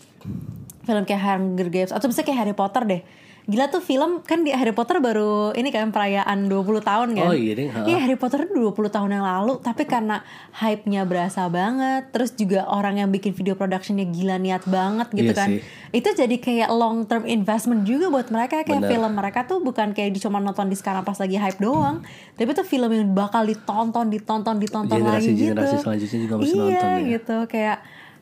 film 0.89 1.05
kayak 1.05 1.21
Hunger 1.21 1.69
Games 1.69 1.93
atau 1.93 2.09
misalnya 2.09 2.27
kayak 2.33 2.39
Harry 2.41 2.57
Potter 2.57 2.83
deh. 2.89 3.03
Gila 3.51 3.67
tuh 3.67 3.83
film 3.83 4.23
kan 4.23 4.47
di 4.47 4.55
Harry 4.55 4.71
Potter 4.71 5.03
baru 5.03 5.51
ini 5.59 5.75
kan 5.75 5.91
perayaan 5.91 6.47
20 6.47 6.87
tahun 6.87 7.09
kan. 7.19 7.27
Oh 7.27 7.35
iya, 7.35 7.59
ha. 7.75 7.83
Iya 7.83 7.99
Harry 8.07 8.15
Potter 8.15 8.47
20 8.47 8.71
tahun 8.71 9.11
yang 9.11 9.27
lalu 9.27 9.59
tapi 9.59 9.91
karena 9.91 10.23
hype-nya 10.55 11.03
berasa 11.03 11.51
banget 11.51 12.15
terus 12.15 12.31
juga 12.39 12.71
orang 12.71 13.03
yang 13.03 13.11
bikin 13.11 13.35
video 13.35 13.59
productionnya 13.59 14.07
gila 14.07 14.39
niat 14.39 14.71
banget 14.71 15.11
gitu 15.11 15.35
Iya 15.35 15.41
kan. 15.43 15.49
sih. 15.51 15.59
Itu 15.91 16.15
jadi 16.15 16.37
kayak 16.39 16.71
long 16.71 17.11
term 17.11 17.27
investment 17.27 17.83
juga 17.83 18.07
buat 18.07 18.31
mereka 18.31 18.63
kayak 18.63 18.87
Bener. 18.87 18.91
film 18.95 19.13
mereka 19.19 19.43
tuh 19.51 19.59
bukan 19.59 19.91
kayak 19.91 20.15
cuma 20.23 20.39
nonton 20.39 20.71
di 20.71 20.79
sekarang 20.79 21.03
pas 21.03 21.19
lagi 21.19 21.35
hype 21.35 21.59
doang, 21.59 22.07
tapi 22.39 22.55
tuh 22.55 22.63
film 22.63 22.87
yang 22.95 23.11
bakal 23.11 23.43
ditonton, 23.43 24.07
ditonton, 24.07 24.63
ditonton 24.63 25.01
lagi 25.03 25.35
gitu. 25.35 25.51
Generasi-generasi 25.59 25.77
selanjutnya 25.83 26.19
juga 26.23 26.35
masih 26.39 26.55
iya, 26.55 26.63
nonton 26.63 26.87
ya. 26.87 27.11
gitu 27.19 27.37
kayak 27.51 27.79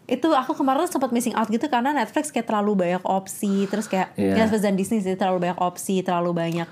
itu 0.09 0.25
aku 0.33 0.57
kemarin 0.57 0.89
sempat 0.89 1.13
missing 1.13 1.37
out 1.37 1.45
gitu 1.47 1.69
karena 1.69 1.93
Netflix 1.93 2.33
kayak 2.33 2.49
terlalu 2.49 2.73
banyak 2.75 3.05
opsi 3.05 3.69
terus 3.69 3.85
kayak 3.85 4.17
Iya. 4.17 4.41
Netflix 4.41 4.61
dan 4.65 4.75
Disney 4.75 4.99
sih 4.99 5.13
terlalu 5.15 5.45
banyak 5.45 5.61
opsi 5.61 6.01
terlalu 6.01 6.33
banyak 6.33 6.65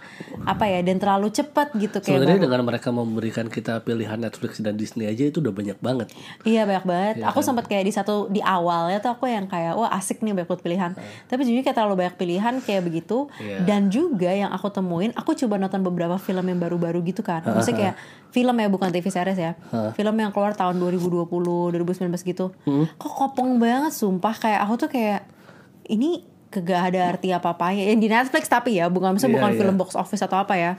apa 0.49 0.65
ya 0.65 0.81
dan 0.81 0.97
terlalu 0.97 1.29
cepat 1.29 1.77
gitu 1.77 2.01
kayak 2.01 2.17
Sebenarnya 2.17 2.41
dengan 2.49 2.65
mereka 2.65 2.89
memberikan 2.89 3.47
kita 3.47 3.85
pilihan 3.85 4.17
Netflix 4.17 4.57
dan 4.59 4.81
Disney 4.81 5.05
aja 5.05 5.29
itu 5.29 5.45
udah 5.45 5.53
banyak 5.53 5.77
banget. 5.79 6.09
Iya 6.49 6.65
banyak 6.65 6.85
banget. 6.89 7.15
Iya 7.21 7.29
aku 7.29 7.45
kan? 7.45 7.47
sempat 7.53 7.65
kayak 7.69 7.85
di 7.85 7.93
satu 7.93 8.33
di 8.33 8.41
awalnya 8.41 9.05
tuh 9.05 9.13
aku 9.13 9.29
yang 9.29 9.45
kayak 9.45 9.77
wah 9.77 9.93
asik 9.93 10.25
nih 10.25 10.33
banyak 10.33 10.57
pilihan. 10.57 10.97
Tapi 11.29 11.41
jujurnya 11.45 11.61
kayak 11.63 11.77
terlalu 11.77 11.95
banyak 12.01 12.15
pilihan 12.17 12.55
kayak 12.65 12.83
begitu. 12.89 13.29
Iya. 13.37 13.69
Dan 13.69 13.93
juga 13.93 14.33
yang 14.33 14.49
aku 14.49 14.73
temuin, 14.73 15.13
aku 15.13 15.37
coba 15.37 15.61
nonton 15.61 15.85
beberapa 15.85 16.17
film 16.17 16.49
yang 16.49 16.57
baru-baru 16.57 17.05
gitu 17.05 17.21
kan. 17.21 17.45
Maksudnya 17.45 17.77
kayak 17.77 17.97
film 18.33 18.57
ya 18.57 18.69
bukan 18.69 18.89
TV 18.89 19.07
series 19.09 19.39
ya. 19.39 19.53
Film 19.93 20.17
yang 20.17 20.33
keluar 20.33 20.57
tahun 20.57 20.81
2020, 20.81 21.29
2019 21.29 22.09
gitu. 22.25 22.53
Hmm. 22.65 22.89
Kok 22.97 23.13
kopong 23.27 23.59
banget 23.59 23.91
sumpah 23.91 24.35
kayak 24.39 24.61
aku 24.63 24.75
tuh 24.87 24.91
kayak 24.91 25.27
ini 25.91 26.23
kagak 26.47 26.95
ada 26.95 27.01
arti 27.15 27.35
apa-apanya. 27.35 27.91
Yang 27.91 27.99
di 28.01 28.09
Netflix 28.09 28.45
tapi 28.47 28.79
ya, 28.79 28.87
bukan 28.87 29.19
maksudnya 29.19 29.35
Iya, 29.35 29.39
bukan 29.43 29.51
iya. 29.53 29.59
film 29.59 29.75
box 29.77 29.91
office 29.99 30.23
atau 30.23 30.39
apa 30.39 30.55
ya. 30.55 30.79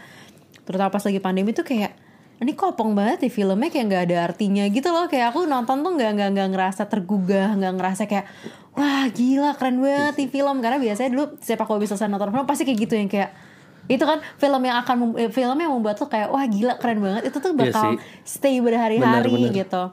Terutama 0.64 0.90
pas 0.90 1.04
lagi 1.04 1.20
pandemi 1.20 1.52
tuh 1.52 1.68
kayak 1.68 1.94
ini 2.38 2.54
kopong 2.54 2.94
banget 2.94 3.26
di 3.26 3.30
filmnya 3.34 3.70
kayak 3.74 3.86
nggak 3.90 4.04
ada 4.10 4.18
artinya 4.30 4.64
gitu 4.70 4.94
loh 4.94 5.10
kayak 5.10 5.34
aku 5.34 5.50
nonton 5.50 5.82
tuh 5.82 5.92
nggak 5.98 6.12
nggak 6.14 6.30
nggak 6.38 6.50
ngerasa 6.54 6.86
tergugah 6.86 7.58
nggak 7.58 7.74
ngerasa 7.82 8.04
kayak 8.06 8.30
wah 8.78 9.10
gila 9.10 9.58
keren 9.58 9.82
banget 9.82 10.14
di 10.22 10.26
film 10.30 10.62
karena 10.62 10.78
biasanya 10.78 11.10
dulu 11.18 11.34
setiap 11.42 11.66
aku 11.66 11.82
habis 11.82 11.90
selesai 11.90 12.06
nonton 12.06 12.30
film 12.30 12.46
pasti 12.46 12.62
kayak 12.62 12.78
gitu 12.78 12.94
yang 12.94 13.10
kayak 13.10 13.34
itu 13.90 14.04
kan 14.06 14.22
film 14.38 14.62
yang 14.62 14.78
akan 14.86 15.18
eh, 15.18 15.32
film 15.34 15.58
yang 15.58 15.72
membuat 15.74 15.98
tuh 15.98 16.06
kayak 16.06 16.30
wah 16.30 16.46
gila 16.46 16.78
keren 16.78 17.02
banget 17.02 17.34
itu 17.34 17.38
tuh 17.42 17.58
Iya 17.58 17.74
bakal 17.74 17.90
sih. 17.90 17.98
stay 18.22 18.56
berhari-hari 18.62 19.34
gitu 19.50 19.84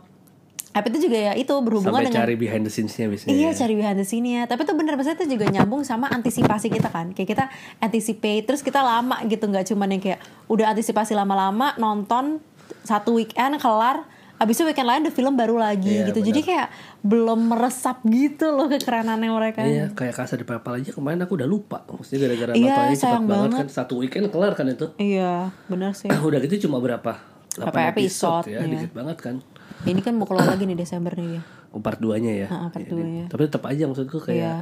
tapi 0.74 0.90
itu 0.90 1.06
juga 1.06 1.14
ya 1.14 1.32
itu 1.38 1.54
berhubungan 1.62 2.02
Sampai 2.02 2.10
dengan 2.10 2.26
cari 2.26 2.34
behind 2.34 2.66
the 2.66 2.72
scenes-nya 2.74 3.06
biasanya. 3.06 3.30
Iya 3.30 3.48
cari 3.54 3.74
behind 3.78 3.94
the 3.94 4.02
scene-nya 4.02 4.42
Tapi 4.50 4.66
itu 4.66 4.74
bener 4.74 4.98
Maksudnya 4.98 5.22
itu 5.22 5.38
juga 5.38 5.46
nyambung 5.46 5.86
sama 5.86 6.10
antisipasi 6.10 6.66
kita 6.66 6.90
kan 6.90 7.14
Kayak 7.14 7.28
kita 7.30 7.44
anticipate 7.78 8.42
Terus 8.42 8.58
kita 8.58 8.82
lama 8.82 9.22
gitu 9.22 9.46
nggak 9.46 9.70
cuman 9.70 9.94
yang 9.94 10.02
kayak 10.02 10.18
Udah 10.50 10.74
antisipasi 10.74 11.14
lama-lama 11.14 11.78
Nonton 11.78 12.42
Satu 12.82 13.22
weekend 13.22 13.62
kelar 13.62 14.02
Abis 14.34 14.58
itu 14.58 14.66
weekend 14.66 14.90
lain 14.90 15.06
ada 15.06 15.14
film 15.14 15.38
baru 15.38 15.62
lagi 15.62 15.94
Iya, 16.02 16.10
gitu 16.10 16.26
Jadi 16.26 16.42
kayak 16.42 16.66
belum 17.06 17.54
meresap 17.54 18.02
gitu 18.10 18.50
loh 18.50 18.66
kekerenannya 18.66 19.30
mereka 19.30 19.62
Iya, 19.62 19.94
kayak 19.94 20.18
Casa 20.18 20.34
de 20.34 20.42
Papel 20.42 20.82
aja 20.82 20.90
kemarin 20.90 21.22
aku 21.22 21.38
udah 21.38 21.46
lupa. 21.46 21.86
Maksudnya 21.86 22.26
gara-gara 22.26 22.50
Iya, 22.50 22.90
cepat 22.98 23.22
banget, 23.22 23.30
banget. 23.30 23.58
kan 23.62 23.68
satu 23.70 24.02
weekend 24.02 24.26
kelar 24.34 24.58
kan 24.58 24.66
itu. 24.66 24.90
Iya 24.98 25.54
bener 25.70 25.94
sih 25.94 26.10
udah 26.26 26.42
gitu 26.42 26.66
cuma 26.66 26.82
berapa? 26.82 27.14
Berapa 27.54 27.78
8 27.86 27.94
episode, 27.94 28.50
ya, 28.50 28.66
iya. 28.66 28.66
dikit 28.66 28.90
banget 28.90 29.18
kan. 29.22 29.38
Ini 29.84 30.00
kan 30.00 30.14
mau 30.14 30.24
keluar 30.24 30.46
lagi 30.46 30.64
nih 30.64 30.74
Desember 30.74 31.12
nih 31.12 31.40
Oh, 31.70 31.78
part 31.78 31.98
2-nya 31.98 32.32
ya. 32.36 32.46
Ah, 32.46 32.68
part 32.68 32.82
Iya, 32.82 32.90
duanya. 32.90 33.24
Tapi 33.26 33.40
tetap 33.44 33.62
aja 33.64 33.84
maksudku 33.84 34.18
Iya 34.18 34.24
kayak 34.24 34.54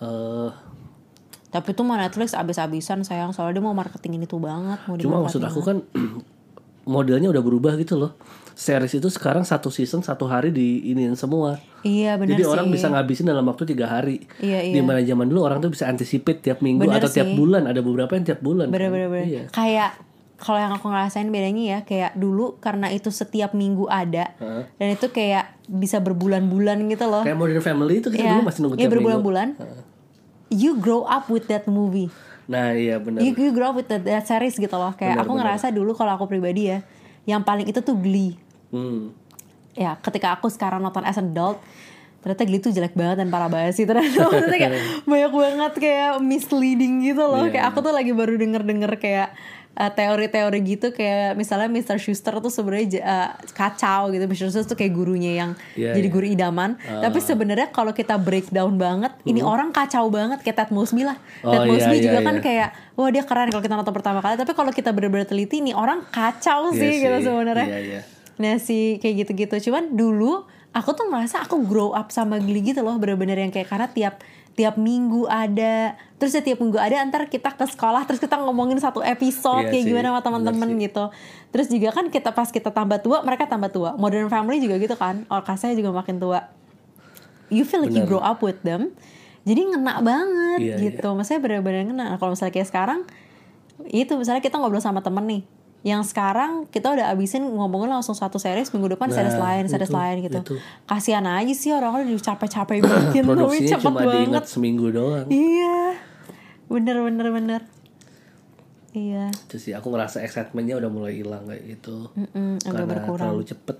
eh 0.00 0.50
Tapi 1.48 1.68
tuh 1.72 1.84
mau 1.84 1.94
Netflix 1.94 2.32
abis-abisan 2.32 3.02
sayang 3.02 3.30
Soalnya 3.30 3.58
dia 3.58 3.64
mau 3.64 3.74
marketingin 3.74 4.22
itu 4.22 4.36
banget 4.36 4.80
Mau 4.86 4.96
cuma 4.96 5.16
maksud 5.20 5.42
aku 5.42 5.60
kan 5.60 5.76
modelnya 6.84 7.30
udah 7.30 7.38
berubah 7.38 7.78
gitu 7.78 7.94
loh. 7.94 8.18
Series 8.52 8.92
itu 8.92 9.06
sekarang 9.06 9.46
satu 9.46 9.70
season 9.70 10.02
satu 10.02 10.26
hari 10.26 10.50
diinin 10.50 11.14
semua. 11.14 11.56
Iya 11.82 12.18
bener 12.18 12.34
Jadi 12.34 12.42
sih 12.42 12.50
orang 12.50 12.66
bisa 12.68 12.86
ngabisin 12.90 13.30
dalam 13.30 13.46
waktu 13.46 13.64
tiga 13.64 13.86
hari. 13.86 14.26
Iya, 14.38 14.60
iya. 14.60 14.74
Di 14.74 14.80
mana 14.82 14.98
zaman 15.00 15.30
dulu 15.30 15.46
orang 15.46 15.62
tuh 15.62 15.70
bisa 15.70 15.86
anticipate 15.86 16.42
tiap 16.42 16.58
minggu 16.58 16.82
Bener 16.82 16.98
atau 16.98 17.08
tiap 17.08 17.30
sih. 17.30 17.38
bulan. 17.38 17.64
Ada 17.64 17.80
beberapa 17.80 18.12
yang 18.12 18.26
tiap 18.26 18.40
bulan. 18.42 18.66
kan. 18.68 18.74
Bener-bener 18.74 19.08
Iya. 19.24 19.42
Kayak 19.54 19.90
kalau 20.42 20.58
yang 20.58 20.72
aku 20.72 20.84
ngerasain 20.84 21.24
bedanya 21.24 21.64
ya 21.64 21.78
kayak 21.80 22.12
dulu 22.12 22.58
karena 22.58 22.90
itu 22.90 23.08
setiap 23.08 23.54
minggu 23.54 23.86
ada 23.86 24.34
Heeh. 24.34 24.62
dan 24.74 24.88
itu 24.90 25.06
kayak 25.08 25.54
bisa 25.64 25.96
berbulan-bulan 25.96 26.82
gitu 26.88 27.06
loh. 27.06 27.22
Kayak 27.22 27.38
Modern 27.38 27.62
Family 27.62 27.94
itu 27.96 28.10
kita 28.10 28.20
Iya. 28.20 28.32
dulu 28.34 28.42
masih 28.42 28.60
nunggu 28.60 28.74
Iya, 28.74 28.80
minggu. 28.80 28.92
berbulan-bulan. 28.92 29.48
You 30.50 30.76
grow 30.76 31.06
up 31.06 31.26
with 31.26 31.46
that 31.46 31.64
movie. 31.64 32.10
Nah 32.44 32.74
iya 32.74 32.98
benar. 32.98 33.22
You, 33.22 33.32
you 33.32 33.50
grow 33.50 33.70
up 33.70 33.78
with 33.78 33.86
that, 33.86 34.02
that 34.02 34.26
series 34.26 34.52
gitu 34.52 34.72
loh. 34.72 34.92
Kayak 34.92 35.16
Bener, 35.16 35.22
aku 35.22 35.32
bener. 35.32 35.42
ngerasa 35.46 35.66
dulu 35.70 35.94
kalau 35.94 36.12
aku 36.12 36.26
pribadi 36.26 36.68
ya, 36.68 36.84
yang 37.24 37.40
paling 37.40 37.64
itu 37.64 37.78
tuh 37.78 37.94
Glee. 37.94 38.36
Hmm. 38.68 39.14
Ya, 39.72 39.96
ketika 39.96 40.34
aku 40.34 40.46
sekarang 40.46 40.78
nonton 40.78 41.00
as 41.00 41.16
an 41.16 41.30
adult, 41.30 41.56
ternyata 42.18 42.44
Glee 42.44 42.60
tuh 42.60 42.68
jelek 42.68 42.92
banget 42.92 43.18
dan 43.18 43.28
parah 43.28 43.48
banget 43.48 43.72
sih 43.72 43.82
ternyata 43.82 44.14
maksudnya 44.28 44.58
kayak 44.60 44.74
banyak 45.10 45.32
banget 45.32 45.72
kayak 45.76 46.10
misleading 46.20 47.02
gitu 47.02 47.18
loh 47.20 47.42
Iya, 47.42 47.50
kayak 47.50 47.66
aku 47.66 47.78
tuh 47.80 47.90
lagi 47.90 48.12
baru 48.12 48.36
denger 48.36 48.62
denger 48.62 48.92
kayak 48.96 49.28
uh, 49.74 49.90
teori-teori 49.90 50.58
gitu 50.62 50.90
kayak 50.90 51.34
misalnya 51.34 51.68
Mr. 51.68 51.96
Schuster 51.96 52.36
tuh 52.38 52.48
sebenarnya 52.48 53.00
uh, 53.00 53.30
kacau 53.50 54.12
gitu 54.12 54.24
Mr. 54.24 54.48
Schuster 54.48 54.64
tuh 54.66 54.76
kayak 54.76 54.92
gurunya 54.92 55.32
yang 55.36 55.50
Iya, 55.72 55.96
jadi 55.96 56.08
iya. 56.08 56.12
guru 56.12 56.26
idaman 56.26 56.70
tapi 56.78 57.18
sebenarnya 57.18 57.68
kalau 57.70 57.92
kita 57.92 58.16
breakdown 58.16 58.76
banget 58.76 59.12
ini 59.24 59.40
orang 59.40 59.72
kacau 59.72 60.08
banget 60.08 60.40
kayak 60.40 60.56
Ted 60.56 60.70
Mosby 60.70 61.04
lah 61.04 61.16
Oh, 61.40 61.50
Ted 61.50 61.64
Mosby 61.66 61.96
iya, 61.98 62.04
juga 62.04 62.18
iya, 62.20 62.26
kan 62.26 62.36
iya. 62.36 62.42
kayak 62.44 62.68
wah 62.94 63.08
dia 63.08 63.24
keren 63.24 63.48
kalau 63.48 63.62
kita 63.64 63.74
nonton 63.74 63.94
pertama 63.94 64.18
kali 64.20 64.34
tapi 64.36 64.52
kalau 64.52 64.72
kita 64.72 64.90
bener-bener 64.92 65.24
teliti 65.24 65.60
nih 65.60 65.72
orang 65.72 66.04
kacau 66.08 66.70
Iya 66.70 66.78
sih 66.78 66.92
gitu 67.00 67.16
sih. 67.18 67.24
sebenarnya 67.24 67.68
Iya, 67.68 67.80
iya. 67.80 68.00
Nah 68.32 68.56
sih 68.56 68.96
kayak 68.98 69.14
gitu-gitu 69.22 69.70
Cuman 69.70 69.92
dulu 69.92 70.42
aku 70.72 70.90
tuh 70.96 71.06
merasa 71.08 71.44
aku 71.44 71.60
grow 71.64 71.92
up 71.92 72.08
sama 72.08 72.40
Glee 72.40 72.64
gitu 72.64 72.80
loh 72.80 72.96
Bener-bener 72.96 73.36
yang 73.36 73.52
kayak 73.52 73.68
karena 73.68 73.88
tiap 73.92 74.24
tiap 74.52 74.76
minggu 74.76 75.28
ada 75.28 75.96
Terus 76.16 76.32
ya 76.36 76.42
tiap 76.44 76.60
minggu 76.60 76.76
ada 76.80 77.00
antar 77.00 77.28
kita 77.28 77.52
ke 77.52 77.64
sekolah 77.68 78.04
Terus 78.08 78.20
kita 78.20 78.40
ngomongin 78.40 78.80
satu 78.80 79.04
episode 79.04 79.68
Iya 79.68 79.72
Kayak 79.72 79.84
sih, 79.84 79.90
gimana 79.92 80.06
sama 80.12 80.20
teman-teman 80.24 80.68
gitu. 80.80 81.04
Terus 81.52 81.66
juga 81.68 81.88
kan 81.92 82.08
kita 82.08 82.30
pas 82.32 82.48
kita 82.48 82.68
tambah 82.72 82.98
tua 83.00 83.20
Mereka 83.24 83.44
tambah 83.48 83.70
tua. 83.72 83.94
Modern 83.96 84.28
Family 84.32 84.58
juga 84.60 84.80
gitu 84.80 84.96
kan 84.96 85.28
Orkasnya 85.28 85.76
juga 85.76 85.92
makin 85.92 86.16
tua. 86.18 86.48
You 87.52 87.68
feel 87.68 87.84
like 87.84 87.92
you 87.92 88.04
Bener. 88.04 88.18
grow 88.18 88.22
up 88.24 88.40
with 88.40 88.60
them 88.64 88.96
Jadi 89.44 89.74
ngena 89.76 90.00
banget 90.00 90.60
Iya, 90.62 90.76
gitu. 90.78 91.12
Maksudnya 91.12 91.40
bener-bener 91.42 91.82
ngena. 91.88 92.04
Nah, 92.12 92.16
Kalau 92.16 92.32
misalnya 92.32 92.54
kayak 92.54 92.68
sekarang 92.68 93.00
itu 93.90 94.14
misalnya 94.14 94.38
kita 94.38 94.62
ngobrol 94.62 94.78
sama 94.78 95.02
temen 95.02 95.26
nih 95.26 95.42
yang 95.82 96.00
sekarang 96.00 96.66
kita 96.66 96.88
udah 96.88 97.10
abisin 97.10 97.42
ngomongin 97.42 97.90
langsung 97.90 98.14
satu 98.14 98.36
series 98.36 98.70
minggu 98.70 98.92
depan 98.92 99.06
Nah, 99.06 99.16
series 99.16 99.34
lain 99.36 99.64
series 99.66 99.86
itu, 99.86 99.94
lain 99.94 100.16
gitu 100.20 100.38
itu. 100.40 100.54
kasihan 100.84 101.26
aja 101.26 101.50
sih 101.52 101.70
orang-orang 101.70 102.06
udah 102.08 102.22
capek-capek 102.24 102.76
bikin 102.86 103.22
tapi 103.24 103.58
cepet 103.64 103.82
cuma 103.82 103.90
banget 103.96 104.14
diingat 104.16 104.44
seminggu 104.46 104.86
doang. 104.88 105.26
iya 105.26 105.98
bener 106.66 107.02
bener 107.02 107.28
bener 107.28 107.60
iya 108.92 109.26
Itu 109.32 109.56
sih 109.58 109.72
aku 109.72 109.88
ngerasa 109.88 110.20
excitementnya 110.20 110.76
udah 110.76 110.88
mulai 110.88 111.16
hilang 111.16 111.44
kayak 111.44 111.64
gitu. 111.66 112.12
Mm-mm, 112.12 112.60
agak 112.60 112.68
Karena 112.68 112.84
berkurang 112.86 113.28
terlalu 113.28 113.44
cepet. 113.44 113.76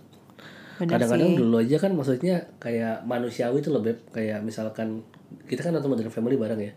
bener 0.75 0.90
Kadang-kadang 0.90 1.30
dulu 1.37 1.56
aja 1.59 1.76
kan 1.78 1.92
maksudnya 1.92 2.35
kayak 2.59 3.04
manusiawi 3.04 3.61
itu 3.61 3.68
loh 3.68 3.78
beb. 3.80 4.00
Kayak 4.09 4.40
misalkan 4.40 5.04
kita 5.44 5.61
kan 5.61 5.71
nonton 5.71 5.87
Modern 5.88 6.09
Family 6.09 6.35
bareng 6.35 6.59
ya. 6.59 6.73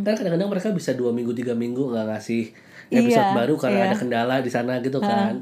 Kan 0.00 0.14
kadang-kadang 0.14 0.48
mereka 0.48 0.70
bisa 0.70 0.94
dua 0.94 1.10
minggu 1.10 1.30
tiga 1.32 1.52
minggu 1.52 1.82
nggak 1.84 2.06
ngasih 2.08 2.54
episode 2.92 3.22
Iya, 3.24 3.36
baru 3.36 3.54
karena 3.54 3.78
iya. 3.78 3.86
ada 3.86 3.96
kendala 3.96 4.34
di 4.38 4.50
sana 4.50 4.78
gitu 4.78 4.98
kan. 4.98 5.40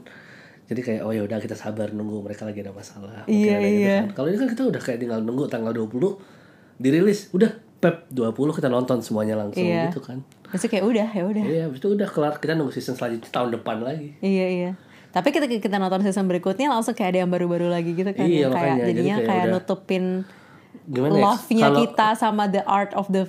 Jadi 0.64 0.80
kayak 0.80 1.00
oh 1.00 1.10
ya 1.10 1.22
udah 1.22 1.38
kita 1.38 1.52
sabar 1.52 1.88
nunggu 1.90 2.20
mereka 2.20 2.44
lagi 2.44 2.60
ada 2.60 2.70
masalah. 2.70 3.24
Mungkin 3.24 3.32
Iya, 3.40 3.54
ada 3.54 3.64
gitu 3.64 3.80
iya. 3.80 3.96
kan. 3.98 4.08
Kalau 4.14 4.26
ini 4.28 4.36
kan 4.36 4.48
kita 4.48 4.62
udah 4.66 4.80
kayak 4.80 4.98
tinggal 4.98 5.18
nunggu 5.18 5.44
tanggal 5.46 5.72
20 5.72 6.20
dirilis, 6.76 7.28
udah 7.30 7.50
pep 7.74 8.04
20 8.08 8.34
kita 8.52 8.68
nonton 8.68 9.00
semuanya 9.00 9.34
langsung 9.34 9.60
Iya. 9.60 9.88
gitu 9.88 9.98
kan. 9.98 10.20
Terus 10.46 10.64
kayak 10.66 10.84
udah 10.84 11.08
ya 11.08 11.24
udah 11.24 11.42
Iya, 11.42 11.64
itu 11.68 11.86
udah 11.88 12.06
kelar 12.06 12.36
kita 12.36 12.52
nunggu 12.52 12.70
season 12.70 12.94
selanjutnya 12.94 13.28
tahun 13.28 13.48
depan 13.54 13.80
lagi. 13.80 14.16
iya 14.20 14.46
iya 14.48 14.72
tapi 15.08 15.32
ketika 15.32 15.56
kita 15.58 15.76
nonton 15.76 16.04
season 16.04 16.28
berikutnya 16.28 16.68
langsung 16.68 16.92
kayak 16.92 17.16
ada 17.16 17.18
yang 17.18 17.32
baru-baru 17.32 17.66
lagi 17.66 17.96
gitu 17.96 18.12
kan 18.12 18.22
Iya, 18.22 18.44
kayak 18.44 18.52
makanya. 18.52 18.76
Jadi 18.78 18.92
jadinya 18.92 19.16
kayak 19.16 19.26
kayak 19.26 19.40
udah- 19.42 19.54
nutupin 19.56 20.04
Gimana 20.84 21.10
ya? 21.10 21.22
love-nya 21.24 21.64
Kalau- 21.64 21.80
kita 21.80 22.06
sama 22.14 22.44
the 22.46 22.62
art 22.62 22.92
of 22.92 23.06
the 23.08 23.24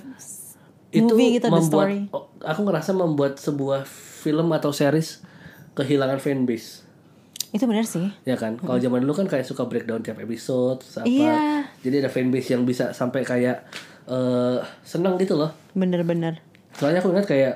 itu 0.90 1.08
movie 1.08 1.28
gitu 1.34 1.46
the 1.46 1.54
membuat 1.54 1.88
story 1.88 1.98
oh, 2.10 2.24
aku 2.38 2.60
ngerasa 2.62 2.90
membuat 2.92 3.32
sebuah 3.38 3.80
film 4.20 4.52
atau 4.52 4.70
series 4.70 5.24
kehilangan 5.72 6.18
fanbase 6.18 6.84
itu 7.50 7.64
bener 7.64 7.82
sih 7.82 8.12
ya 8.22 8.36
kan 8.36 8.54
kalau 8.56 8.76
zaman 8.76 9.00
dulu 9.00 9.16
kan 9.16 9.26
kayak 9.26 9.42
suka 9.42 9.64
breakdown 9.64 10.00
tiap 10.00 10.18
episode 10.18 10.84
apa 10.94 11.02
Iya. 11.02 11.64
jadi 11.80 12.04
ada 12.04 12.10
fanbase 12.10 12.52
yang 12.52 12.62
bisa 12.62 12.92
sampai 12.92 13.24
kayak 13.24 13.64
eh 14.06 14.58
senang 14.82 15.16
gitu 15.16 15.34
loh 15.34 15.50
bener-bener 15.72 16.38
soalnya 16.72 17.00
aku 17.00 17.10
ingat 17.10 17.26
kayak 17.26 17.54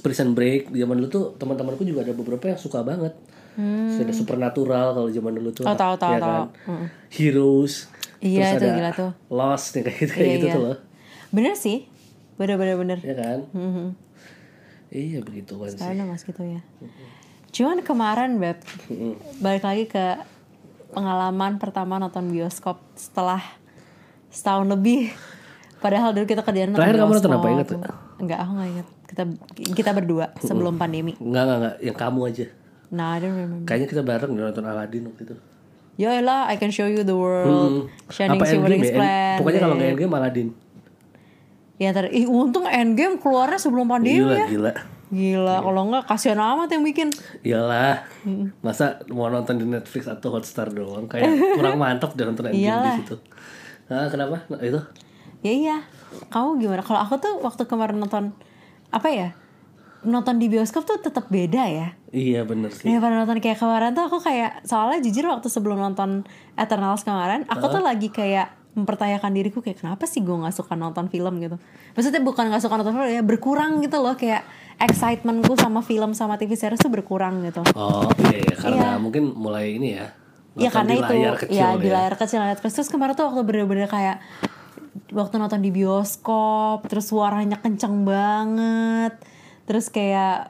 Prison 0.00 0.32
Break 0.32 0.72
zaman 0.72 0.96
dulu 0.96 1.08
tuh 1.08 1.24
teman-temanku 1.36 1.84
juga 1.84 2.02
ada 2.02 2.10
beberapa 2.12 2.48
yang 2.48 2.58
suka 2.58 2.80
banget 2.82 3.12
Terus 3.52 4.00
ada 4.00 4.14
Supernatural 4.16 4.96
kalau 4.96 5.06
zaman 5.06 5.36
dulu 5.36 5.52
tuh 5.52 5.62
Hmm. 5.62 5.70
Oh, 5.70 5.76
tahu, 5.76 5.94
tahu, 5.94 6.10
ya 6.10 6.18
tahu. 6.18 6.32
kan? 6.48 6.48
Heroes 7.08 7.74
Iya, 8.18 8.38
terus 8.48 8.56
itu 8.56 8.64
ada 8.64 8.68
gila 8.72 8.90
tuh. 8.92 9.10
Lost 9.28 9.66
kayak 9.76 9.92
gitu 9.92 10.12
kayak 10.12 10.24
Iya, 10.24 10.34
gitu 10.34 10.46
iya. 10.46 10.54
tuh 10.54 10.62
loh 10.64 10.76
bener 11.28 11.54
sih 11.54 11.78
bener 12.34 12.56
bener 12.56 12.76
bener 12.76 12.98
ya 13.00 13.14
kan 13.14 13.38
Mhm. 13.50 13.86
Iya 14.92 15.18
begitu 15.24 15.56
kan 15.56 15.72
sih 15.72 15.80
Karena 15.80 16.04
mas 16.04 16.22
gitu 16.22 16.44
ya. 16.44 16.60
Cuman 17.52 17.80
kemarin 17.80 18.36
beb 18.36 18.60
balik 19.40 19.64
lagi 19.64 19.84
ke 19.88 20.20
pengalaman 20.92 21.56
pertama 21.56 21.96
nonton 21.96 22.28
bioskop 22.28 22.76
setelah 22.92 23.40
setahun 24.28 24.68
lebih. 24.68 25.12
Padahal 25.80 26.14
dulu 26.14 26.28
kita 26.28 26.46
kerjaan 26.46 26.76
Terakhir 26.76 26.96
kamu 27.00 27.12
nonton 27.18 27.32
apa? 27.32 27.46
Ingat 27.50 27.68
nggak? 27.74 27.94
Enggak, 28.22 28.38
aku 28.38 28.50
nggak 28.54 28.68
ingat. 28.70 28.86
Kita 29.08 29.22
kita 29.74 29.90
berdua 29.92 30.26
sebelum 30.38 30.78
pandemi. 30.78 31.18
Enggak, 31.18 31.42
enggak, 31.42 31.58
enggak. 31.58 31.76
Yang 31.82 31.96
kamu 31.98 32.20
aja. 32.22 32.46
Nah, 32.92 33.06
I 33.16 33.18
don't 33.18 33.34
remember. 33.34 33.66
Kayaknya 33.66 33.88
kita 33.88 34.02
bareng 34.04 34.30
nonton 34.36 34.64
Aladdin 34.68 35.02
waktu 35.08 35.22
itu. 35.26 35.36
ya 35.92 36.08
lah 36.24 36.48
I 36.48 36.56
can 36.56 36.72
show 36.72 36.88
you 36.88 37.04
the 37.04 37.12
world 37.12 37.92
Shining 38.08 38.40
Hmm. 38.40 38.40
Apa 38.40 38.44
Shimmering 38.48 38.80
Endgame 38.80 39.04
ya? 39.04 39.36
Pokoknya 39.36 39.60
kalau 39.60 39.74
nggak 39.76 39.90
Endgame 39.92 40.14
Aladdin. 40.16 40.48
Ya 41.82 41.90
ter 41.90 42.06
ih, 42.14 42.30
untung 42.30 42.70
Endgame 42.70 43.18
keluarnya 43.18 43.58
sebelum 43.58 43.90
pandemi 43.90 44.22
Gila, 44.22 44.38
ya 44.38 44.46
gila. 44.46 44.72
gila 45.10 45.56
kalau 45.66 45.82
nggak 45.90 46.04
kasihan 46.06 46.38
amat 46.38 46.70
yang 46.70 46.86
bikin 46.86 47.08
Iyalah. 47.42 48.06
Hmm. 48.22 48.54
Masa 48.62 49.02
mau 49.10 49.26
nonton 49.26 49.58
di 49.58 49.66
Netflix 49.66 50.06
atau 50.06 50.30
Hotstar 50.38 50.70
doang 50.70 51.10
kayak 51.10 51.58
kurang 51.58 51.82
mantap 51.82 52.14
deh 52.14 52.22
nonton 52.22 52.54
Endgame 52.54 52.62
Iyalah. 52.70 52.94
di 52.94 53.02
situ. 53.02 53.16
Nah, 53.90 54.06
kenapa? 54.08 54.46
Nah, 54.46 54.62
itu 54.62 54.80
ya 55.42 55.52
iya 55.52 55.76
kamu 56.30 56.62
gimana 56.62 56.82
kalau 56.86 57.02
aku 57.02 57.18
tuh 57.18 57.34
waktu 57.42 57.66
kemarin 57.66 57.98
nonton 57.98 58.30
apa 58.94 59.08
ya 59.10 59.28
nonton 60.06 60.38
di 60.38 60.46
bioskop 60.46 60.86
tuh 60.86 61.02
tetap 61.02 61.26
beda 61.30 61.66
ya 61.66 61.88
iya 62.14 62.46
bener 62.46 62.70
sih. 62.70 62.86
daripada 62.86 63.22
nonton 63.22 63.42
kayak 63.42 63.58
kemarin 63.58 63.90
tuh 63.94 64.06
aku 64.06 64.22
kayak 64.22 64.62
soalnya 64.62 65.02
jujur 65.02 65.26
waktu 65.26 65.50
sebelum 65.50 65.78
nonton 65.82 66.22
Eternals 66.54 67.02
kemarin 67.02 67.42
aku 67.50 67.66
tuh 67.70 67.82
lagi 67.82 68.10
kayak 68.10 68.54
mempertanyakan 68.72 69.30
diriku 69.30 69.60
kayak 69.60 69.84
kenapa 69.84 70.08
sih 70.08 70.24
gue 70.24 70.32
nggak 70.32 70.56
suka 70.56 70.72
nonton 70.72 71.06
film 71.06 71.36
gitu 71.38 71.60
maksudnya 71.92 72.24
bukan 72.24 72.48
nggak 72.48 72.62
suka 72.64 72.74
nonton 72.74 72.96
film 72.96 73.08
ya 73.10 73.20
berkurang 73.20 73.84
gitu 73.84 74.00
loh 74.00 74.16
kayak 74.16 74.48
excitementku 74.80 75.52
sama 75.54 75.84
film 75.84 76.16
sama 76.16 76.34
TV 76.36 76.56
series 76.56 76.80
tuh 76.80 76.88
berkurang 76.88 77.44
gitu 77.44 77.60
Oh 77.76 78.08
iya, 78.28 78.40
iya. 78.40 78.54
karena 78.56 78.88
Iya. 78.96 78.98
mungkin 78.98 79.32
mulai 79.32 79.76
ini 79.76 79.88
ya. 79.94 80.08
Ya 80.52 80.68
nonton 80.68 80.72
karena 80.72 80.90
di 80.90 80.96
itu 80.96 81.12
layar 81.14 81.34
kecil 81.36 81.52
ya 81.54 81.68
di 81.76 81.88
ya. 81.88 81.92
layar 81.96 82.14
kecil 82.16 82.40
terus 82.56 82.88
kemarin 82.88 83.12
tuh 83.12 83.24
waktu 83.24 83.40
bener-bener 83.42 83.88
kayak 83.88 84.16
waktu 85.12 85.34
nonton 85.36 85.60
di 85.60 85.70
bioskop 85.70 86.84
terus 86.84 87.08
suaranya 87.08 87.56
kenceng 87.56 88.04
banget 88.04 89.12
terus 89.64 89.88
kayak 89.88 90.48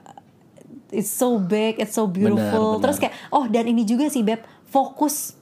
it's 0.90 1.10
so 1.10 1.38
big 1.38 1.78
it's 1.78 1.94
so 1.94 2.06
beautiful 2.06 2.78
Benar, 2.78 2.82
terus 2.82 2.96
benar. 2.98 3.10
kayak 3.10 3.14
oh 3.30 3.44
dan 3.46 3.64
ini 3.66 3.82
juga 3.82 4.06
sih 4.06 4.22
beb 4.22 4.42
fokus 4.66 5.34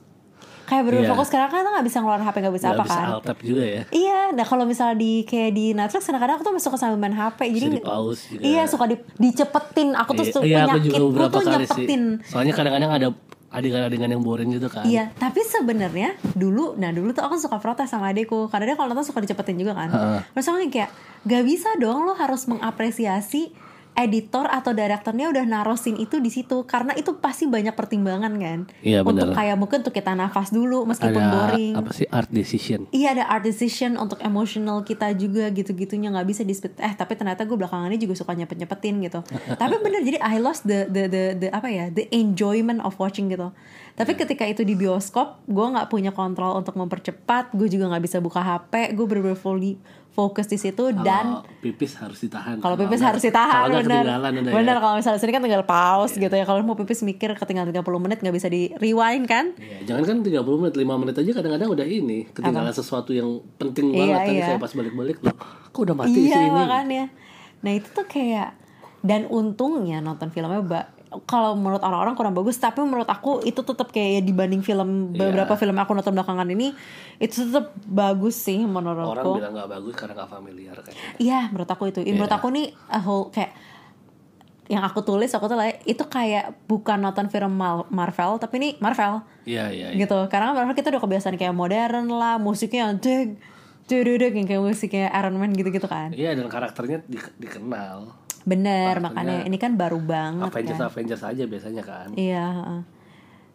kayak 0.71 0.83
bener 0.87 1.03
Iya. 1.03 1.11
fokus 1.11 1.29
karena 1.29 1.51
kan 1.51 1.67
nggak 1.67 1.83
bisa 1.83 1.99
ngeluarin 1.99 2.23
HP 2.23 2.37
nggak 2.39 2.55
bisa 2.55 2.67
Nggak 2.69 2.79
apa 2.79 2.85
bisa 2.87 2.95
kan 2.95 3.09
tab 3.27 3.39
juga 3.43 3.65
ya. 3.67 3.83
Iya, 3.91 4.21
nah 4.31 4.45
kalau 4.47 4.63
misalnya 4.63 4.95
di 4.95 5.13
kayak 5.23 5.51
di 5.51 5.67
Netflix 5.73 6.03
kadang-kadang 6.07 6.35
aku 6.39 6.45
tuh 6.47 6.53
suka 6.61 6.77
sambil 6.77 6.97
main 6.97 7.13
HP 7.13 7.39
jadi 7.51 7.67
Bisa 7.67 7.77
di-pause 7.77 8.23
juga. 8.31 8.43
Iya, 8.47 8.63
suka 8.65 8.85
di, 8.87 8.97
dicepetin. 9.19 9.89
Aku 9.93 10.11
tuh 10.13 10.23
Iya, 10.23 10.33
suka 10.33 10.45
iya, 10.45 10.57
aku 10.61 10.79
juga 10.79 10.79
penyakitku 10.79 11.07
beberapa 11.11 11.35
tuh 11.35 11.51
nyepetin. 11.51 12.03
sih. 12.17 12.31
Soalnya 12.31 12.55
kadang-kadang 12.55 12.93
ada 12.93 13.09
adegan-adegan 13.51 14.07
yang 14.09 14.23
boring 14.23 14.51
gitu 14.53 14.71
kan. 14.71 14.87
Iya, 14.87 15.11
tapi 15.13 15.43
sebenarnya 15.43 16.15
dulu, 16.33 16.79
nah 16.79 16.89
dulu 16.89 17.11
tuh 17.11 17.27
aku 17.27 17.35
suka 17.35 17.59
protes 17.59 17.91
sama 17.91 18.09
adekku 18.09 18.47
karena 18.47 18.71
dia 18.71 18.77
kalau 18.79 18.89
nonton 18.89 19.03
suka 19.03 19.19
dicepetin 19.19 19.59
juga 19.59 19.75
kan. 19.75 19.91
Terus 20.31 20.47
aku 20.47 20.71
kayak 20.71 20.91
gak 21.21 21.43
bisa 21.43 21.67
dong 21.77 22.05
lo 22.05 22.15
harus 22.15 22.47
mengapresiasi 22.47 23.51
editor 23.99 24.47
atau 24.49 24.73
direkturnya 24.73 25.29
udah 25.29 25.45
naruh 25.45 25.77
scene 25.77 26.01
itu 26.01 26.23
di 26.23 26.33
situ 26.33 26.65
karena 26.65 26.97
itu 26.97 27.19
pasti 27.19 27.45
banyak 27.47 27.75
pertimbangan 27.77 28.33
kan. 28.41 28.59
Iya, 28.81 29.05
Untuk 29.05 29.31
benar. 29.31 29.37
kayak 29.37 29.57
mungkin 29.61 29.79
untuk 29.85 29.95
kita 29.95 30.13
nafas 30.17 30.55
dulu 30.55 30.89
meskipun 30.89 31.21
ada 31.21 31.33
boring. 31.35 31.75
apa 31.77 31.91
sih 31.93 32.07
art 32.09 32.31
decision. 32.33 32.89
Iya 32.95 33.19
ada 33.19 33.25
art 33.29 33.45
decision 33.45 34.01
untuk 34.01 34.23
emotional 34.25 34.83
kita 34.87 35.13
juga 35.15 35.51
gitu-gitunya 35.53 36.11
nggak 36.15 36.27
bisa 36.29 36.43
di 36.47 36.55
eh 36.81 36.95
tapi 36.97 37.17
ternyata 37.19 37.45
gue 37.45 37.57
belakangan 37.57 37.91
ini 37.93 38.01
juga 38.01 38.15
suka 38.17 38.33
nyepet 38.33 38.57
nyepetin 38.57 38.95
gitu. 39.05 39.21
tapi 39.61 39.75
bener 39.83 40.01
jadi 40.01 40.19
I 40.23 40.41
lost 40.41 40.65
the, 40.65 40.89
the 40.89 41.11
the 41.11 41.23
the 41.37 41.49
apa 41.53 41.69
ya 41.69 41.93
the 41.93 42.09
enjoyment 42.15 42.81
of 42.83 42.97
watching 42.97 43.29
gitu. 43.29 43.53
Tapi 44.01 44.17
ketika 44.17 44.49
itu 44.49 44.65
di 44.65 44.73
bioskop 44.79 45.45
gue 45.45 45.67
nggak 45.77 45.93
punya 45.93 46.09
kontrol 46.15 46.57
untuk 46.57 46.73
mempercepat, 46.79 47.53
gue 47.53 47.69
juga 47.69 47.93
nggak 47.93 48.05
bisa 48.09 48.17
buka 48.23 48.41
HP, 48.41 48.97
gue 48.97 49.05
bener-bener 49.05 49.37
fully 49.37 49.77
fokus 50.11 50.45
di 50.45 50.57
situ 50.57 50.91
dan 50.97 51.39
Kalau 51.39 51.61
pipis 51.61 51.93
harus 51.97 52.19
ditahan. 52.19 52.59
kalau 52.59 52.75
pipis 52.75 52.99
harus 52.99 53.21
ditahan 53.21 53.65
kalau 53.65 53.81
bener 53.81 54.05
udah 54.05 54.19
bener 54.51 54.75
ya. 54.75 54.81
kalau 54.81 54.95
misalnya 54.97 55.17
sini 55.17 55.31
kan 55.31 55.41
tinggal 55.41 55.63
pause 55.63 56.15
gitu 56.15 56.31
ya 56.31 56.43
kalau 56.43 56.61
mau 56.61 56.75
pipis 56.75 57.01
mikir 57.01 57.31
ketinggalan 57.33 57.71
30 57.71 57.81
menit 58.01 58.19
nggak 58.19 58.33
bisa 58.33 58.47
di 58.47 58.75
rewind 58.77 59.25
kan 59.25 59.55
Iya, 59.55 59.87
jangan 59.87 60.03
kan 60.05 60.17
30 60.21 60.35
menit, 60.59 60.75
5 60.75 61.01
menit 61.01 61.15
aja 61.17 61.31
kadang-kadang 61.33 61.69
udah 61.71 61.87
ini 61.87 62.19
ketinggalan 62.29 62.71
sesuatu 62.71 63.11
yang 63.11 63.29
penting 63.55 63.87
Iya, 63.89 63.97
banget 63.97 64.19
tadi 64.21 64.35
iya. 64.35 64.47
saya 64.47 64.59
pas 64.59 64.73
balik-balik 64.73 65.19
loh. 65.21 65.37
Kok 65.69 65.81
udah 65.81 65.97
mati 65.97 66.19
iya 66.21 66.35
sih 66.35 66.43
ini? 66.43 66.53
makanya 66.53 67.05
nah 67.61 67.71
itu 67.71 67.89
tuh 67.89 68.05
kayak 68.05 68.51
dan 69.01 69.25
untungnya 69.27 69.99
nonton 69.99 70.29
filmnya 70.29 70.61
mbak 70.61 70.87
kalau 71.21 71.53
menurut 71.53 71.79
orang-orang 71.81 72.15
kurang 72.15 72.33
bagus 72.33 72.55
tapi 72.55 72.79
menurut 72.81 73.05
aku 73.05 73.43
itu 73.43 73.59
tetap 73.59 73.91
kayak 73.91 74.23
dibanding 74.23 74.61
film 74.61 75.11
Iya. 75.11 75.27
beberapa 75.27 75.55
film 75.55 75.75
yang 75.75 75.83
aku 75.83 75.93
nonton 75.93 76.15
belakangan 76.15 76.47
ini 76.49 76.71
itu 77.19 77.43
tetap 77.43 77.75
bagus 77.83 78.39
sih 78.39 78.59
Orang 78.59 78.71
menurutku 78.73 79.31
bilang 79.37 79.53
nggak 79.53 79.71
bagus 79.71 79.95
karena 79.95 80.15
nggak 80.15 80.31
familiar 80.31 80.77
kayaknya. 80.77 81.03
iya 81.19 81.41
menurut 81.49 81.67
aku 81.67 81.85
itu 81.89 82.01
menurut 82.05 82.27
Iya. 82.27 82.39
aku 82.39 82.47
nih 82.49 82.67
a 82.89 83.01
whole 83.01 83.27
kayak 83.29 83.53
yang 84.67 84.87
aku 84.87 85.03
tulis 85.03 85.27
aku 85.29 85.51
tuh 85.51 85.59
itu 85.83 85.99
kayak 86.07 86.55
bukan 86.65 87.03
nonton 87.03 87.27
film 87.27 87.59
Marvel 87.91 88.39
tapi 88.39 88.55
ini 88.57 88.69
Marvel 88.79 89.27
Iya, 89.43 89.67
iya. 89.67 89.87
iya. 89.91 89.99
gitu 89.99 90.31
karena 90.31 90.55
kan 90.55 90.63
Marvel 90.63 90.79
kita 90.79 90.89
udah 90.89 91.03
kebiasaan 91.03 91.35
kayak 91.35 91.51
modern 91.51 92.07
lah 92.09 92.39
musiknya 92.39 92.87
yang 92.87 92.95
deg 92.97 93.35
deg 93.85 94.31
yang 94.31 94.47
kayak 94.47 94.63
musiknya 94.63 95.11
Iron 95.13 95.35
Man 95.35 95.51
gitu-gitu 95.51 95.85
kan 95.85 96.15
Iya, 96.15 96.39
dan 96.39 96.47
karakternya 96.47 97.03
di- 97.05 97.19
dikenal. 97.37 98.15
Bener 98.43 98.99
makanya 98.99 99.45
ini 99.45 99.57
kan 99.57 99.77
baru 99.77 100.01
banget 100.01 100.49
Avengers 100.49 100.79
kan 100.79 100.89
Avengers 100.89 101.23
aja 101.23 101.45
biasanya 101.45 101.83
kan. 101.83 102.09
iya 102.15 102.49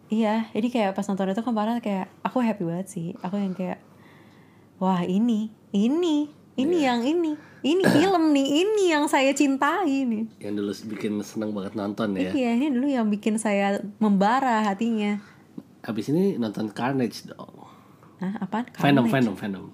iya 0.07 0.35
jadi 0.53 0.67
kayak 0.69 0.91
pas 0.93 1.05
nonton 1.05 1.29
itu 1.29 1.41
kemarin 1.41 1.81
kayak 1.81 2.07
aku 2.21 2.37
happy 2.39 2.63
banget 2.63 2.87
sih 2.87 3.07
aku 3.19 3.35
yang 3.35 3.51
kayak 3.51 3.81
wah 4.77 5.01
ini 5.01 5.49
ini 5.71 6.29
ini 6.55 6.77
Iya. 6.77 6.95
yang 6.95 7.01
ini 7.03 7.35
ini 7.61 7.83
film 7.97 8.31
nih 8.31 8.47
ini 8.61 8.83
yang 8.87 9.09
saya 9.09 9.33
cintai 9.33 10.05
nih 10.05 10.23
Yang 10.39 10.53
dulu 10.55 10.71
bikin 10.93 11.19
seneng 11.19 11.51
banget 11.51 11.73
nonton 11.73 12.15
ya. 12.15 12.31
iya 12.31 12.53
ini 12.53 12.69
dulu 12.69 12.87
yang 12.87 13.09
bikin 13.09 13.35
saya 13.35 13.81
membara 13.97 14.63
hatinya 14.63 15.19
Habis 15.81 16.09
ini 16.09 16.33
nonton 16.35 16.73
Carnage 16.73 17.29
dong. 17.29 17.61
Hah, 18.17 18.33
apaan? 18.41 18.65
Venom? 18.73 19.05
Venom, 19.05 19.37
Venom. 19.37 19.65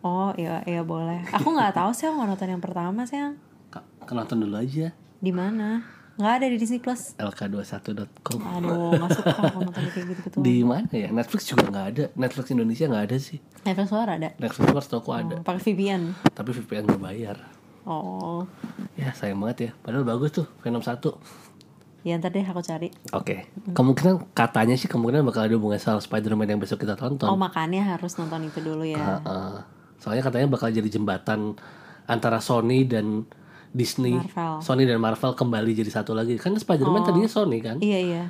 Oh 0.00 0.32
iya 0.32 0.64
iya 0.64 0.80
boleh. 0.80 1.20
Aku 1.36 1.52
nggak 1.52 1.76
tahu 1.76 1.92
sih 1.92 2.08
aku 2.08 2.16
nonton 2.16 2.48
yang 2.48 2.64
pertama 2.64 3.04
sih. 3.04 3.20
Nonton 4.10 4.42
dulu 4.42 4.56
aja. 4.58 4.90
Di 5.20 5.32
mana? 5.32 5.84
Nggak 6.20 6.34
ada 6.36 6.46
di 6.52 6.56
Disney 6.60 6.80
Plus. 6.84 7.16
lk21.com. 7.16 8.40
Aduh 8.44 8.92
nggak 8.92 9.10
suka 9.16 9.32
aku 9.40 9.58
nonton 9.64 9.84
kayak 9.88 10.06
gitu 10.12 10.20
gitu. 10.28 10.36
Di 10.44 10.56
mana 10.60 10.90
ya? 10.92 11.08
Netflix 11.08 11.48
juga 11.48 11.64
nggak 11.72 11.86
ada. 11.96 12.04
Netflix 12.12 12.46
Indonesia 12.52 12.84
nggak 12.92 13.04
ada 13.08 13.16
sih. 13.16 13.38
Netflix 13.64 13.88
suara 13.88 14.12
ada. 14.20 14.28
Netflix 14.36 14.64
luar 14.68 14.84
toko 14.84 15.10
ada. 15.16 15.34
Oh, 15.40 15.44
Pakai 15.46 15.62
VPN. 15.72 16.02
Tapi 16.36 16.50
VPN 16.60 16.84
nggak 16.92 17.00
bayar. 17.00 17.36
Oh. 17.88 18.44
Ya 19.00 19.16
sayang 19.16 19.40
banget 19.40 19.58
ya. 19.58 19.70
Padahal 19.80 20.04
bagus 20.04 20.36
tuh 20.36 20.46
Venom 20.60 20.84
1. 20.84 21.00
Ya 22.04 22.16
ntar 22.16 22.32
deh 22.32 22.44
aku 22.44 22.60
cari. 22.64 22.88
Oke. 23.16 23.48
Kemungkinan 23.72 24.32
katanya 24.36 24.76
sih 24.76 24.88
kemungkinan 24.88 25.24
bakal 25.24 25.48
ada 25.48 25.56
hubungan 25.56 25.80
sama 25.80 26.00
Spider-Man 26.00 26.48
yang 26.48 26.60
besok 26.60 26.84
kita 26.84 26.96
tonton. 26.96 27.28
Oh 27.28 27.36
makanya 27.36 27.96
harus 27.96 28.16
nonton 28.20 28.44
itu 28.44 28.60
dulu 28.60 28.84
ya. 28.84 29.20
Heeh. 29.24 29.80
soalnya 30.00 30.24
katanya 30.24 30.48
bakal 30.48 30.72
jadi 30.72 30.88
jembatan 30.88 31.60
antara 32.08 32.40
Sony 32.40 32.88
dan 32.88 33.28
Disney. 33.70 34.18
Marvel. 34.18 34.54
Sony 34.62 34.82
dan 34.86 34.98
Marvel 34.98 35.32
kembali 35.34 35.70
jadi 35.72 35.90
satu 35.90 36.12
lagi. 36.12 36.34
Kan 36.36 36.58
Spider-Man 36.58 37.06
tadinya 37.06 37.30
Sony 37.30 37.62
kan. 37.62 37.78
Iya 37.78 37.98
iya. 38.02 38.24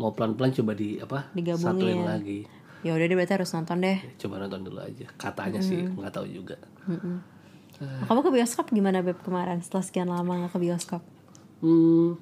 Mau 0.00 0.14
pelan-pelan 0.16 0.54
coba 0.54 0.72
di 0.72 0.96
apa? 1.02 1.28
Digabungin. 1.36 1.76
Satuin 1.76 2.00
lagi. 2.06 2.40
Ya 2.86 2.94
udah 2.94 3.04
deh 3.10 3.16
berarti 3.18 3.34
harus 3.34 3.50
nonton 3.52 3.82
deh. 3.82 3.98
Coba 4.16 4.34
nonton 4.38 4.60
dulu 4.64 4.78
aja. 4.80 5.06
Katanya 5.18 5.60
sih 5.60 5.82
nggak 5.82 6.12
tahu 6.14 6.26
juga. 6.30 6.56
Kamu 7.78 8.20
ke 8.24 8.30
bioskop 8.34 8.70
gimana 8.74 9.02
beb 9.04 9.18
kemarin 9.22 9.62
setelah 9.62 9.84
sekian 9.84 10.08
lama 10.10 10.46
nggak 10.46 10.52
ke 10.54 10.58
bioskop? 10.62 11.02
Hmm. 11.60 12.18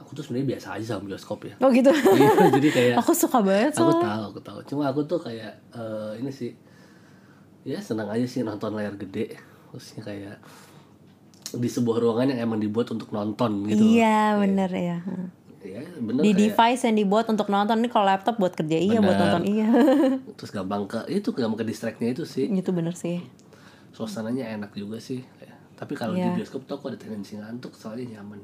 Aku 0.00 0.14
tuh 0.14 0.22
sebenarnya 0.22 0.56
biasa 0.56 0.78
aja 0.78 0.96
sama 0.96 1.12
bioskop 1.12 1.38
ya. 1.44 1.54
Oh 1.60 1.68
gitu. 1.70 1.90
Iya, 2.16 2.32
jadi 2.56 2.68
kayak 2.72 2.94
aku 3.02 3.12
suka 3.12 3.38
banget 3.42 3.74
aku 3.76 3.90
soalnya. 3.90 4.04
tahu, 4.06 4.22
aku 4.32 4.40
tahu. 4.40 4.58
Cuma 4.68 4.82
aku 4.88 5.00
tuh 5.04 5.18
kayak 5.20 5.52
eh, 5.76 6.12
ini 6.18 6.30
sih 6.32 6.50
ya 7.66 7.82
senang 7.82 8.08
aja 8.08 8.24
sih 8.24 8.40
nonton 8.40 8.72
layar 8.72 8.96
gede. 8.96 9.36
Terusnya 9.72 10.00
kayak 10.00 10.36
di 11.52 11.68
sebuah 11.68 11.96
ruangan 11.98 12.32
yang 12.32 12.40
emang 12.44 12.58
dibuat 12.58 12.88
untuk 12.88 13.08
nonton 13.08 13.62
gitu. 13.64 13.82
Iya 13.94 14.34
bener 14.36 14.70
ya. 14.70 14.98
Ya, 15.60 15.82
bener 15.96 16.22
Di 16.22 16.30
kayak 16.30 16.40
device 16.40 16.82
yang 16.84 16.96
dibuat 16.96 17.26
untuk 17.26 17.46
nonton 17.46 17.76
nih 17.76 17.90
kalau 17.90 18.06
laptop 18.06 18.34
buat 18.36 18.54
kerja 18.54 18.78
iya 18.78 18.98
buat 18.98 19.12
Bener. 19.12 19.22
nonton 19.28 19.42
iya. 19.44 19.66
terus 20.38 20.50
gampang 20.50 20.86
ke 20.86 21.02
itu 21.08 21.28
gampang 21.32 21.58
ke 21.58 21.66
distractnya 21.66 22.08
itu 22.08 22.22
sih. 22.22 22.46
itu 22.46 22.70
bener 22.70 22.94
sih. 22.94 23.18
Suasananya 23.90 24.46
enak 24.52 24.70
juga 24.72 24.98
sih. 24.98 25.26
Tapi 25.74 25.92
kalau 25.92 26.14
Iya. 26.14 26.30
di 26.30 26.40
bioskop 26.40 26.64
tuh 26.64 26.76
aku 26.76 26.88
ada 26.88 26.96
tendensi 26.96 27.34
ngantuk 27.34 27.74
soalnya 27.74 28.16
nyaman. 28.16 28.40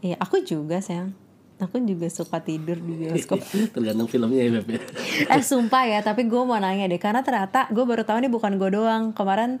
Iya 0.00 0.16
aku 0.18 0.40
juga 0.40 0.78
sayang. 0.78 1.10
Aku 1.58 1.78
juga 1.78 2.06
suka 2.06 2.38
tidur 2.38 2.74
di 2.76 2.94
bioskop. 3.02 3.42
Tergantung 3.74 4.06
filmnya 4.06 4.40
ya 4.40 4.50
Beb 4.56 4.68
ya. 4.72 4.80
eh 5.28 5.42
sumpah 5.42 5.82
ya 5.84 5.98
tapi 6.00 6.24
gue 6.24 6.42
mau 6.42 6.56
nanya 6.56 6.86
deh 6.86 6.96
karena 6.96 7.20
ternyata 7.20 7.66
gue 7.68 7.82
baru 7.82 8.02
tahu 8.02 8.18
nih 8.18 8.30
bukan 8.30 8.54
gue 8.54 8.70
doang 8.72 9.10
kemarin 9.10 9.58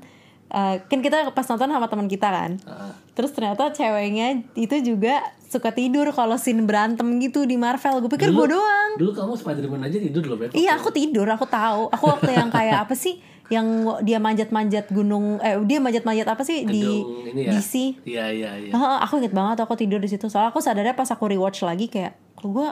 eh, 0.52 0.76
kan 0.84 1.00
kita 1.00 1.32
pas 1.32 1.46
nonton 1.48 1.72
sama 1.72 1.88
teman 1.88 2.06
kita 2.06 2.28
kan. 2.28 2.52
Ah. 2.68 2.92
terus 3.12 3.28
ternyata 3.36 3.68
ceweknya 3.76 4.40
itu 4.56 4.72
juga 4.80 5.20
suka 5.44 5.68
tidur 5.68 6.08
kalau 6.16 6.40
scene 6.40 6.64
berantem 6.64 7.04
gitu 7.20 7.44
di 7.44 7.60
Marvel. 7.60 8.00
Gue 8.00 8.10
pikir 8.16 8.32
gue 8.32 8.46
doang. 8.56 8.90
Dulu 8.96 9.12
kamu 9.12 9.32
Spider-Man 9.36 9.84
aja 9.84 10.00
tidur 10.00 10.24
loh 10.24 10.40
Beb. 10.40 10.56
iya 10.56 10.80
aku 10.80 10.88
tidur 10.88 11.28
aku 11.28 11.44
tahu. 11.44 11.92
Aku 11.92 12.04
waktu 12.08 12.32
yang 12.32 12.48
kayak 12.48 12.88
apa 12.88 12.96
sih? 12.96 13.20
Yang 13.52 13.68
dia 14.08 14.16
manjat-manjat 14.16 14.88
gunung 14.88 15.36
eh 15.44 15.60
dia 15.68 15.76
manjat-manjat 15.76 16.24
apa 16.24 16.40
sih? 16.40 16.64
Di 16.64 16.80
Gedung 16.80 17.28
ini 17.36 17.40
ya. 17.44 17.52
DC 17.52 17.72
Iya 18.08 18.24
iya 18.32 18.50
iya. 18.64 18.72
Heeh, 18.72 18.96
aku 19.04 19.20
inget 19.20 19.36
banget 19.36 19.60
aku 19.60 19.76
tidur 19.76 20.00
di 20.00 20.08
situ. 20.08 20.32
Soalnya 20.32 20.48
aku 20.56 20.64
sadarnya 20.64 20.96
pas 20.96 21.08
aku 21.12 21.28
rewatch 21.28 21.60
lagi 21.68 21.92
kayak 21.92 22.16
kok 22.32 22.48
gue 22.48 22.68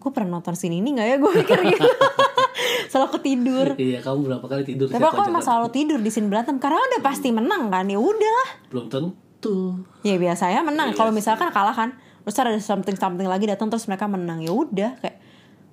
gue 0.00 0.10
pernah 0.16 0.40
nonton 0.40 0.56
sini 0.56 0.80
ini 0.80 0.96
nggak 0.96 1.08
ya? 1.12 1.16
Gue 1.20 1.30
mikir 1.44 1.60
gitu 1.76 1.84
selalu 2.90 3.06
aku 3.08 3.18
tidur. 3.20 3.66
Iya, 3.78 3.98
kamu 4.02 4.18
berapa 4.28 4.46
kali 4.46 4.62
tidur 4.64 4.86
tapi 4.88 5.04
aku 5.04 5.22
emang 5.24 5.44
selalu 5.44 5.68
tidur 5.72 5.98
di 6.00 6.10
scene 6.10 6.28
berantem 6.28 6.56
karena 6.56 6.78
udah 6.78 7.00
pasti 7.00 7.28
menang 7.30 7.70
kan 7.72 7.86
ya 7.88 7.98
udah. 8.00 8.42
Belum 8.72 8.86
tentu. 8.90 9.78
ya 10.02 10.18
biasanya 10.18 10.66
menang. 10.66 10.90
Iya 10.92 10.98
kalau 10.98 11.12
misalkan 11.14 11.48
kalah 11.54 11.74
kan 11.74 11.94
terus 12.26 12.36
ada 12.44 12.52
something 12.60 12.98
something 12.98 13.24
lagi 13.24 13.48
datang 13.48 13.70
terus 13.72 13.88
mereka 13.88 14.04
menang 14.04 14.42
ya 14.44 14.52
udah 14.52 14.98
kayak 15.00 15.16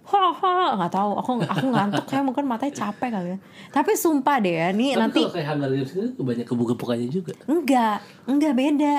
ha 0.05 0.29
ha. 0.31 0.55
Nggak 0.77 0.91
tahu 0.93 1.11
aku 1.17 1.31
aku 1.41 1.65
ngantuk 1.73 2.05
kayak 2.05 2.23
mungkin 2.23 2.45
matanya 2.45 2.73
capek 2.77 3.09
kali 3.09 3.29
ya. 3.35 3.37
Tapi 3.73 3.91
sumpah 3.97 4.37
deh 4.37 4.53
ya 4.53 4.69
nih 4.69 4.93
Tapi 4.93 5.01
nanti 5.01 5.19
kalau 5.25 5.33
kayak 5.33 5.47
Hunger 5.49 5.69
Games 5.73 5.91
ini 5.97 6.05
banyak 6.21 6.45
kebuka-bukanya 6.45 7.07
juga. 7.09 7.33
enggak 7.49 7.97
enggak 8.29 8.53
beda. 8.53 8.95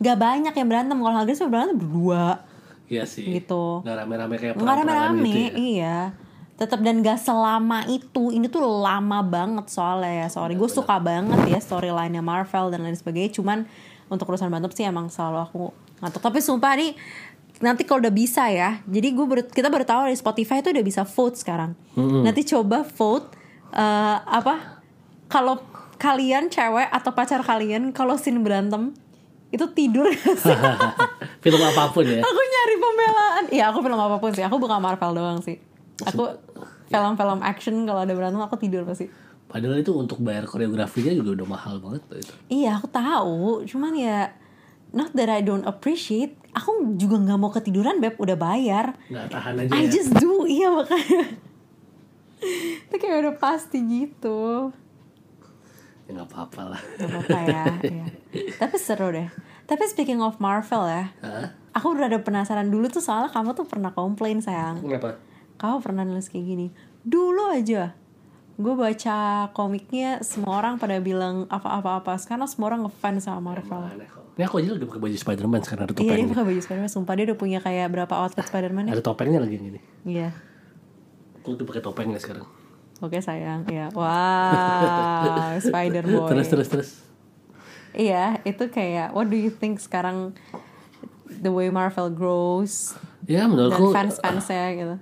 Enggak 0.00 0.16
banyak 0.18 0.54
yang 0.56 0.68
berantem. 0.72 0.96
Kalau 0.96 1.12
Hunger 1.12 1.28
Games 1.28 1.42
berantem 1.52 1.76
berdua. 1.76 2.26
Iya 2.88 3.04
sih. 3.04 3.28
Gitu. 3.28 3.64
Nggak 3.84 3.96
rame-rame 4.04 4.34
kayak 4.40 4.54
nggak 4.56 4.76
rame-rame 4.82 5.20
gitu 5.28 5.36
ya. 5.36 5.52
iya 5.60 5.98
tetap 6.62 6.78
dan 6.78 7.02
gak 7.02 7.18
selama 7.18 7.82
itu. 7.90 8.30
Ini 8.30 8.46
tuh 8.46 8.62
lama 8.62 9.18
banget 9.26 9.66
soalnya 9.66 10.26
ya 10.26 10.28
sorry. 10.30 10.54
Gue 10.54 10.70
suka 10.70 11.02
banget 11.02 11.42
ya 11.50 11.58
storyline 11.58 12.14
Marvel 12.22 12.70
dan 12.70 12.86
lain 12.86 12.94
sebagainya. 12.94 13.34
Cuman 13.34 13.66
untuk 14.06 14.30
urusan 14.30 14.46
berantem 14.46 14.70
sih 14.70 14.86
emang 14.86 15.10
selalu 15.10 15.38
aku 15.42 15.62
ngantuk. 15.98 16.22
Tapi 16.22 16.38
sumpah 16.38 16.78
nih 16.78 16.94
nanti 17.62 17.86
kalau 17.86 18.02
udah 18.02 18.10
bisa 18.10 18.50
ya 18.50 18.82
jadi 18.90 19.14
gue 19.14 19.26
baru, 19.26 19.42
kita 19.46 19.70
baru 19.70 19.86
tahu 19.86 20.10
di 20.10 20.18
Spotify 20.18 20.62
itu 20.62 20.70
udah 20.70 20.84
bisa 20.86 21.02
vote 21.02 21.34
sekarang. 21.34 21.74
Nanti 21.98 22.46
coba 22.46 22.86
vote 22.86 23.34
eh, 23.74 24.18
apa 24.22 24.82
kalau 25.26 25.58
kalian 25.96 26.50
cewek 26.50 26.90
atau 26.90 27.10
pacar 27.14 27.40
kalian 27.46 27.94
kalau 27.94 28.18
scene 28.18 28.42
berantem 28.42 28.90
itu 29.54 29.64
tidur? 29.76 30.10
Film 31.44 31.60
apa 31.62 31.90
pun 31.92 32.04
ya. 32.06 32.22
aku 32.22 32.40
nyari 32.40 32.74
pembelaan. 32.78 33.44
Iya 33.50 33.64
aku 33.74 33.82
film 33.82 33.98
apa 33.98 34.16
pun 34.22 34.30
sih. 34.30 34.46
Aku 34.46 34.56
bukan 34.62 34.78
Marvel 34.78 35.10
doang 35.12 35.42
sih. 35.42 35.58
Aku 36.06 36.30
film-film 36.92 37.40
action 37.40 37.74
kalau 37.82 38.00
ada 38.00 38.12
berantem 38.12 38.38
aku 38.38 38.56
tidur 38.56 38.84
pasti 38.84 39.08
Padahal 39.44 39.76
itu 39.76 39.92
untuk 39.92 40.16
bayar 40.18 40.44
koreografinya 40.44 41.12
juga 41.12 41.36
udah 41.36 41.48
mahal 41.50 41.76
banget 41.76 42.00
tuh 42.06 42.18
itu. 42.18 42.32
Iya 42.50 42.70
aku 42.74 42.88
tahu 42.88 43.36
Cuman 43.64 43.92
ya 43.92 44.32
Not 44.90 45.12
that 45.12 45.28
I 45.28 45.40
don't 45.40 45.64
appreciate 45.64 46.36
Aku 46.52 46.72
juga 46.94 47.16
nggak 47.18 47.36
mau 47.36 47.48
ketiduran 47.48 47.96
Beb 47.98 48.16
Udah 48.16 48.32
bayar 48.32 48.96
Nggak 49.06 49.28
tahan 49.28 49.54
aja 49.58 49.70
I 49.70 49.84
ya. 49.84 49.88
just 49.90 50.12
do 50.14 50.44
Iya 50.48 50.72
makanya 50.72 51.24
Itu 52.88 52.94
kayak 52.94 53.18
udah 53.22 53.34
pasti 53.36 53.78
gitu 53.82 54.72
Ya 56.02 56.10
nggak 56.12 56.28
apa-apa 56.28 56.62
lah. 56.68 56.80
Apa-apa 56.98 57.38
ya 57.42 57.64
iya. 57.92 58.06
Tapi 58.56 58.76
seru 58.76 59.08
deh 59.10 59.28
Tapi 59.64 59.82
speaking 59.86 60.18
of 60.18 60.36
Marvel 60.38 60.88
ya 60.88 61.12
Hah? 61.20 61.52
Aku 61.72 61.92
udah 61.92 62.04
ada 62.06 62.16
penasaran 62.18 62.68
dulu 62.68 62.88
tuh 62.88 63.00
soalnya 63.00 63.28
kamu 63.28 63.52
tuh 63.52 63.64
pernah 63.64 63.92
komplain 63.92 64.40
sayang 64.40 64.80
Kenapa? 64.80 65.16
Kamu 65.62 65.78
pernah 65.78 66.02
nulis 66.02 66.26
kayak 66.26 66.42
gini 66.44 66.66
dulu 67.00 67.48
aja 67.48 67.94
gue 68.52 68.74
baca 68.74 69.16
komiknya 69.50 70.20
semua 70.20 70.60
orang 70.60 70.76
pada 70.76 70.98
bilang 70.98 71.46
apa-apa-apa 71.48 72.18
karena 72.20 72.44
semua 72.44 72.68
orang 72.68 72.84
ngefans 72.84 73.24
sama 73.24 73.40
Marvel. 73.48 73.88
Ini 74.32 74.44
aku 74.44 74.58
aja 74.58 74.74
udah 74.74 74.86
pakai 74.86 75.02
baju 75.02 75.16
Spider-Man 75.16 75.60
sekarang 75.60 75.82
ada 75.82 75.92
iya 75.92 75.96
dia 75.96 76.04
topengnya. 76.04 76.30
pakai 76.30 76.46
baju 76.46 76.60
Spiderman 76.60 76.88
sumpah 76.88 77.14
dia 77.14 77.24
udah 77.26 77.38
punya 77.38 77.58
kayak 77.58 77.86
berapa 77.88 78.14
outfit 78.14 78.44
Spiderman 78.44 78.84
ya 78.86 78.92
Ada 78.92 79.02
topengnya 79.02 79.38
lagi 79.38 79.54
yang 79.54 79.66
ini. 79.68 79.80
iya 80.04 80.28
Aku 81.38 81.54
udah 81.54 81.64
pakai 81.64 81.80
topengnya 81.80 82.16
sekarang. 82.16 82.44
oke 82.98 83.18
sayang 83.18 83.66
iya 83.66 83.88
wow 83.92 85.56
Spider 85.64 86.02
Boy 86.02 86.28
Terus 86.28 86.46
terus 86.48 86.68
terus. 86.68 86.90
iya 87.92 88.36
itu 88.42 88.62
kayak 88.66 89.10
what 89.10 89.26
do 89.26 89.34
you 89.34 89.50
think 89.50 89.76
sekarang 89.76 90.36
the 91.34 91.48
way 91.48 91.68
Marvel 91.68 92.08
grows 92.08 92.94
Ya 93.22 93.42
dan 93.42 93.48
menurutku 93.48 93.90
fans-fansnya 93.90 94.64
gitu 94.74 94.96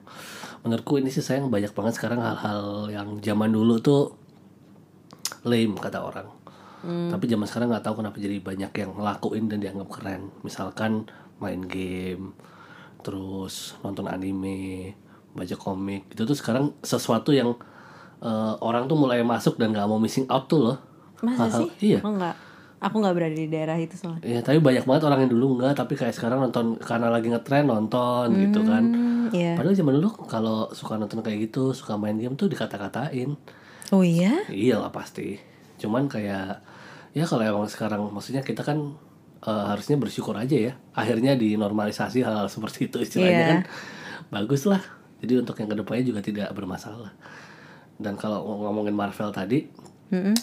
menurutku 0.61 0.97
ini 0.97 1.09
sih 1.09 1.21
sayang 1.21 1.49
banyak 1.49 1.73
banget 1.73 1.97
sekarang 1.97 2.21
hal-hal 2.21 2.89
yang 2.89 3.09
zaman 3.21 3.51
dulu 3.51 3.81
tuh 3.81 4.03
lame 5.45 5.77
kata 5.77 6.01
orang. 6.01 6.29
Tapi 6.81 7.25
zaman 7.29 7.45
sekarang 7.45 7.69
nggak 7.69 7.85
tahu 7.85 8.01
kenapa 8.01 8.17
jadi 8.17 8.41
banyak 8.41 8.73
yang 8.73 8.91
ngelakuin 8.97 9.45
dan 9.49 9.61
dianggap 9.61 9.89
keren. 9.93 10.33
Misalkan 10.41 11.05
main 11.37 11.61
game, 11.61 12.33
terus 13.01 13.77
nonton 13.81 14.09
anime, 14.09 14.97
baca 15.33 15.57
komik. 15.57 16.09
Itu 16.09 16.25
tuh 16.25 16.37
sekarang 16.37 16.73
sesuatu 16.81 17.33
yang 17.33 17.53
eh, 18.21 18.55
orang 18.61 18.89
tuh 18.89 18.97
mulai 18.97 19.21
masuk 19.21 19.57
dan 19.57 19.73
nggak 19.73 19.89
mau 19.89 20.01
missing 20.01 20.25
out 20.29 20.49
tuh 20.49 20.61
loh. 20.61 20.79
masa 21.21 21.53
sih 21.53 21.69
Iya. 21.85 22.01
aku 22.01 22.17
nggak 22.17 22.37
aku 22.81 22.97
nggak 22.97 23.13
berada 23.13 23.37
di 23.37 23.47
daerah 23.47 23.77
itu 23.77 23.93
soalnya 23.95 24.25
Iya, 24.25 24.41
tapi 24.41 24.59
banyak 24.59 24.83
banget 24.83 25.03
orang 25.05 25.21
yang 25.23 25.33
dulu 25.33 25.47
enggak, 25.55 25.77
tapi 25.77 25.95
kayak 25.95 26.13
sekarang 26.13 26.41
nonton 26.41 26.75
karena 26.77 27.07
lagi 27.07 27.29
ngetren 27.29 27.65
nonton 27.65 28.27
gitu 28.35 28.61
kan. 28.63 28.83
Hmm, 28.83 29.29
iya 29.31 29.53
Padahal 29.53 29.73
zaman 29.75 29.95
dulu 29.95 30.09
kalau 30.25 30.69
suka 30.71 30.97
nonton 30.97 31.21
kayak 31.21 31.47
gitu, 31.47 31.71
suka 31.71 31.95
main 31.95 32.17
game 32.17 32.35
tuh 32.35 32.49
dikata-katain. 32.49 33.37
oh 33.91 34.01
iya 34.01 34.33
Iya 34.49 34.79
lah 34.79 34.89
pasti. 34.89 35.37
Cuman 35.77 36.07
kayak 36.07 36.65
ya 37.11 37.25
kalau 37.25 37.43
emang 37.43 37.67
sekarang 37.67 38.09
maksudnya 38.09 38.41
kita 38.41 38.63
kan 38.63 38.97
eh, 39.41 39.65
harusnya 39.67 39.95
bersyukur 39.95 40.33
aja 40.35 40.57
ya. 40.57 40.73
Akhirnya 40.93 41.37
dinormalisasi 41.37 42.21
hal-hal 42.21 42.49
seperti 42.49 42.87
itu 42.87 42.97
istilahnya 42.99 43.29
Iya. 43.31 43.49
kan. 43.51 43.61
Bagus 44.31 44.65
lah. 44.65 44.81
Jadi 45.21 45.37
untuk 45.37 45.53
yang 45.55 45.69
ke 45.69 45.77
depannya 45.77 46.05
juga 46.07 46.21
tidak 46.21 46.49
bermasalah. 46.51 47.13
Dan 47.97 48.17
kalau 48.17 48.41
ngomongin 48.59 48.97
Marvel 48.97 49.29
tadi, 49.29 49.69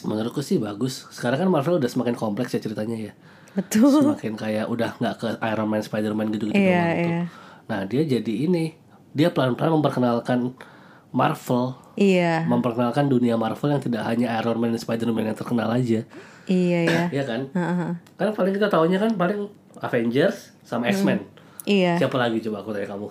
menurutku 0.02 0.40
sih 0.40 0.58
bagus. 0.58 1.06
Sekarang 1.12 1.44
kan 1.44 1.50
Marvel 1.52 1.78
udah 1.78 1.92
semakin 1.92 2.16
kompleks 2.16 2.56
ya 2.56 2.64
ceritanya 2.64 2.96
ya 2.96 3.14
betul 3.58 3.90
semakin 3.90 4.38
kayak 4.38 4.66
udah 4.70 4.94
nggak 5.02 5.16
ke 5.18 5.28
Iron 5.42 5.68
Man, 5.68 5.82
Spider-Man 5.82 6.30
gitu-gitu 6.30 6.56
doang 6.62 6.94
gitu. 6.94 7.10
iya. 7.10 7.22
Nah 7.66 7.80
dia 7.90 8.02
jadi 8.06 8.34
ini, 8.46 8.78
dia 9.18 9.34
pelan-pelan 9.34 9.82
memperkenalkan 9.82 10.54
Marvel, 11.10 11.74
iya 11.98 12.46
memperkenalkan 12.46 13.10
dunia 13.10 13.34
Marvel 13.34 13.74
yang 13.74 13.82
tidak 13.82 14.06
hanya 14.06 14.30
Iron 14.38 14.62
Man 14.62 14.78
dan 14.78 14.82
Spider-Man 14.84 15.34
yang 15.34 15.38
terkenal 15.40 15.74
aja, 15.74 16.06
iya 16.46 16.80
ya 16.86 17.02
Iya 17.10 17.24
kan? 17.26 17.42
Heeh. 17.50 17.92
Kan 18.14 18.28
paling 18.38 18.54
kita 18.54 18.70
tahunya 18.70 19.02
kan 19.02 19.12
paling 19.18 19.50
Avengers 19.82 20.54
sama 20.62 20.94
X-Men. 20.94 21.26
iya 21.66 21.98
Siapa 21.98 22.14
lagi 22.16 22.38
coba 22.46 22.62
aku 22.62 22.78
tanya 22.78 22.94
kamu? 22.94 23.10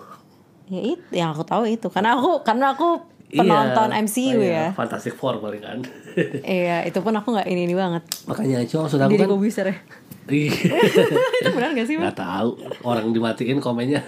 ya 0.67 0.81
itu 0.83 1.07
yang 1.15 1.31
aku 1.31 1.47
tahu 1.47 1.63
itu 1.63 1.87
karena 1.87 2.19
aku 2.19 2.43
karena 2.43 2.75
aku 2.75 2.99
penonton 3.29 3.89
Iya, 3.89 3.99
MCU 4.01 4.39
iya, 4.39 4.51
ya 4.63 4.65
Fantastic 4.71 5.13
Four 5.13 5.37
paling 5.37 5.59
kan. 5.59 5.77
iya 6.59 6.81
itu 6.81 6.97
pun 6.97 7.11
aku 7.11 7.31
nggak 7.31 7.45
ini 7.45 7.65
ini 7.65 7.75
banget 7.75 8.03
Makanya 8.23 8.63
cuma 8.63 8.87
sudah 8.87 9.05
aku 9.05 9.15
kan. 9.15 9.27
gue 9.27 9.41
bisa 9.41 9.61
ya 9.61 9.75
Ih, 10.29 10.51
itu 11.39 11.49
benar 11.49 11.71
gak 11.71 11.87
sih 11.87 11.95
Bang? 11.95 12.07
nggak 12.07 12.19
tahu 12.19 12.49
orang 12.83 13.11
dimatiin 13.11 13.59
komennya. 13.59 14.03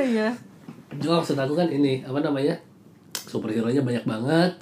iya 0.00 0.30
Cuma 0.92 1.18
maksud 1.18 1.34
aku 1.34 1.52
kan 1.52 1.66
ini 1.66 1.98
apa 2.00 2.18
namanya 2.18 2.54
superhero 3.22 3.66
nya 3.66 3.80
banyak 3.80 4.04
banget, 4.04 4.52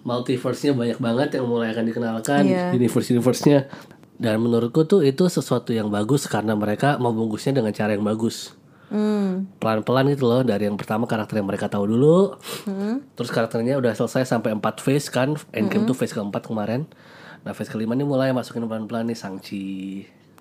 multiverse-nya 0.00 0.72
banyak 0.72 0.96
banget 0.96 1.28
yang 1.36 1.46
mulai 1.46 1.70
akan 1.70 1.84
dikenalkan, 1.84 2.42
Iya. 2.42 2.72
universe 2.72 3.10
universe-nya. 3.10 3.66
Dan 4.16 4.40
menurutku 4.40 4.82
tuh 4.82 5.04
itu 5.04 5.28
sesuatu 5.28 5.70
yang 5.70 5.86
bagus 5.86 6.24
karena 6.24 6.56
mereka 6.56 6.96
membungkusnya 6.96 7.52
dengan 7.54 7.70
cara 7.70 7.92
yang 7.92 8.02
bagus. 8.02 8.56
Hmm. 8.88 9.56
Pelan-pelan 9.56 10.06
gitu 10.08 10.24
loh 10.24 10.40
dari 10.40 10.64
yang 10.64 10.74
pertama 10.74 11.04
karakter 11.04 11.36
yang 11.36 11.44
mereka 11.44 11.66
tahu 11.66 11.86
dulu, 11.86 12.36
Hmm. 12.64 13.02
terus 13.12 13.28
karakternya 13.28 13.76
udah 13.76 13.92
selesai 13.92 14.24
sampai 14.24 14.52
4 14.52 14.62
phase 14.78 15.08
kan, 15.08 15.34
Endgame 15.50 15.84
tuh 15.84 15.92
phase 15.92 16.12
keempat 16.12 16.42
kemarin. 16.42 16.86
Nah 17.42 17.50
phase 17.50 17.68
kelima 17.68 17.92
nih 17.92 18.02
mulai 18.02 18.30
masukin 18.30 18.62
pelan-pelan 18.62 19.06
nih 19.06 19.14
Shang-Chi, 19.14 19.66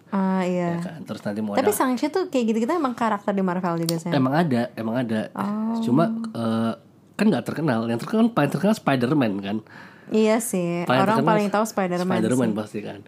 ah 0.10 0.42
iya 0.42 0.78
ya 0.78 0.82
kan. 0.82 1.00
Terus 1.04 1.22
nanti 1.22 1.40
mau 1.40 1.54
tapi 1.54 1.62
ada 1.62 1.72
Shang-Chi 1.72 2.06
tuh 2.08 2.24
kayak 2.28 2.46
gitu-gitu 2.48 2.72
emang 2.72 2.94
karakter 2.94 3.30
di 3.30 3.42
Marvel 3.42 3.78
juga 3.78 3.96
sih 3.96 4.10
Emang 4.10 4.34
ada, 4.34 4.70
emang 4.74 4.96
ada. 4.98 5.30
Oh. 5.32 5.78
Cuma 5.82 6.10
eh, 6.10 6.74
kan 7.14 7.26
nggak 7.26 7.46
terkenal. 7.46 7.86
Yang 7.86 8.04
terkenal 8.04 8.30
paling 8.30 8.50
terkenal 8.50 8.74
Spider-Man 8.74 9.34
kan. 9.40 9.58
iya 10.08 10.38
sih 10.38 10.86
Paling 10.86 11.02
orang 11.02 11.18
paling 11.22 11.48
tahu 11.50 11.66
Spider-Man 11.66 12.22
Spider-Man 12.22 12.50
sih. 12.50 12.58
pasti 12.58 12.80
kan. 12.82 13.00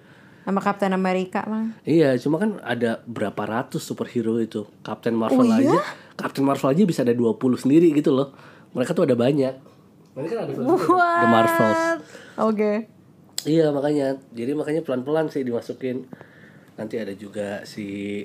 Sama 0.47 0.63
Captain 0.63 0.95
America 0.95 1.43
bang 1.43 1.75
Iya, 1.83 2.15
cuma 2.17 2.39
kan 2.39 2.55
ada 2.63 3.03
berapa 3.03 3.43
ratus 3.43 3.83
superhero 3.83 4.39
itu. 4.39 4.63
Captain 4.79 5.11
Marvel 5.11 5.43
Oh, 5.43 5.59
iya? 5.59 5.75
aja. 5.75 5.79
Captain 6.15 6.41
Marvel 6.41 6.71
aja 6.71 6.81
bisa 6.81 7.03
ada 7.03 7.11
20 7.11 7.35
sendiri 7.59 7.91
gitu 7.91 8.09
loh. 8.09 8.31
Mereka 8.71 8.95
tuh 8.95 9.03
ada 9.03 9.13
banyak. 9.13 9.51
Mereka 10.15 10.33
kan 10.33 10.43
ada 10.47 10.53
The 10.55 11.27
Marvels. 11.27 11.81
oke 12.39 12.71
Iya, 13.43 13.69
makanya. 13.69 14.15
Jadi 14.31 14.51
makanya 14.51 14.81
pelan-pelan 14.81 15.27
sih 15.27 15.43
dimasukin. 15.43 16.07
Nanti 16.73 16.95
ada 16.95 17.11
juga 17.11 17.61
si 17.63 18.23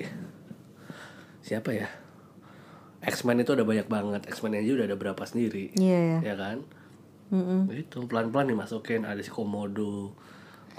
siapa 1.39 1.69
ya? 1.71 1.91
X-Men 3.03 3.43
itu 3.43 3.51
ada 3.51 3.61
banyak 3.61 3.85
banget. 3.85 4.21
X-Men 4.27 4.57
aja 4.57 4.71
udah 4.73 4.87
ada 4.87 4.95
berapa 4.95 5.23
sendiri. 5.23 5.75
iya 5.75 5.99
ya 6.23 6.31
ya 6.31 6.35
kan 6.39 6.57
itu 7.73 8.05
pelan 8.05 8.29
pelan 8.29 8.45
dimasukin 8.47 9.03
ada 9.03 9.17
si 9.17 9.27
komodo 9.27 10.13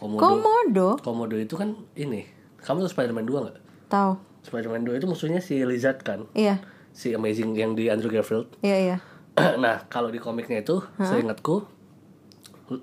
komodo. 0.05 0.21
Komodo? 0.21 0.89
Komodo 1.01 1.37
itu 1.37 1.57
kan 1.57 1.73
ini. 1.95 2.29
Kamu 2.61 2.85
tuh 2.85 2.93
Spider-Man 2.93 3.25
2 3.25 3.33
nggak? 3.41 3.57
Tahu. 3.89 4.13
Spider-Man 4.45 4.85
2 4.85 5.01
itu 5.01 5.07
musuhnya 5.07 5.41
si 5.41 5.65
Lizard 5.65 6.05
kan? 6.05 6.29
Iya. 6.33 6.61
Si 6.93 7.11
Amazing 7.11 7.57
yang 7.57 7.73
di 7.73 7.89
Andrew 7.89 8.13
Garfield. 8.13 8.53
Iya 8.61 8.77
iya. 8.79 8.97
Nah 9.59 9.89
kalau 9.89 10.09
di 10.09 10.21
komiknya 10.21 10.61
itu 10.61 10.79
seingatku 10.95 11.65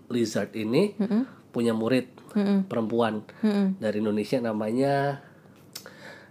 Lizard 0.09 0.51
ini 0.53 0.93
punya 1.49 1.71
murid 1.71 2.09
perempuan. 2.65 3.23
Dari 3.77 3.97
Indonesia 3.97 4.37
namanya 4.37 5.21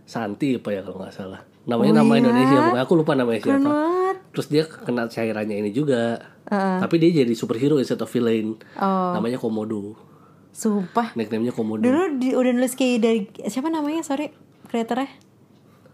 Santi 0.04 0.58
apa 0.58 0.70
ya 0.70 0.82
kalau 0.82 0.98
nggak 1.00 1.14
salah. 1.14 1.40
Namanya 1.64 2.02
nama 2.02 2.12
Indonesia 2.16 2.58
pokoknya 2.66 2.84
aku 2.84 2.94
lupa 2.94 3.12
namanya 3.14 3.38
Oh, 3.38 3.46
iya? 3.46 3.54
Siapa 3.54 3.70
banget. 3.70 4.16
terus 4.30 4.46
dia 4.46 4.62
kena 4.66 5.02
cairannya 5.06 5.56
ini 5.58 5.70
juga. 5.70 6.18
Tapi 6.50 6.94
dia 6.98 7.22
jadi 7.22 7.32
superhero 7.32 7.78
instead 7.78 8.00
of 8.00 8.10
villain. 8.10 8.58
Oh. 8.74 9.14
namanya 9.14 9.38
Komodo 9.38 9.94
Sumpah. 10.50 11.14
nickname-nya 11.14 11.54
Komodo 11.54 11.80
Dulu 11.80 12.18
di, 12.18 12.34
udah 12.34 12.52
nulis 12.52 12.74
kayak 12.74 12.96
dari 12.98 13.20
siapa 13.46 13.70
namanya? 13.70 14.02
Sorry, 14.02 14.34
kreatornya. 14.66 15.08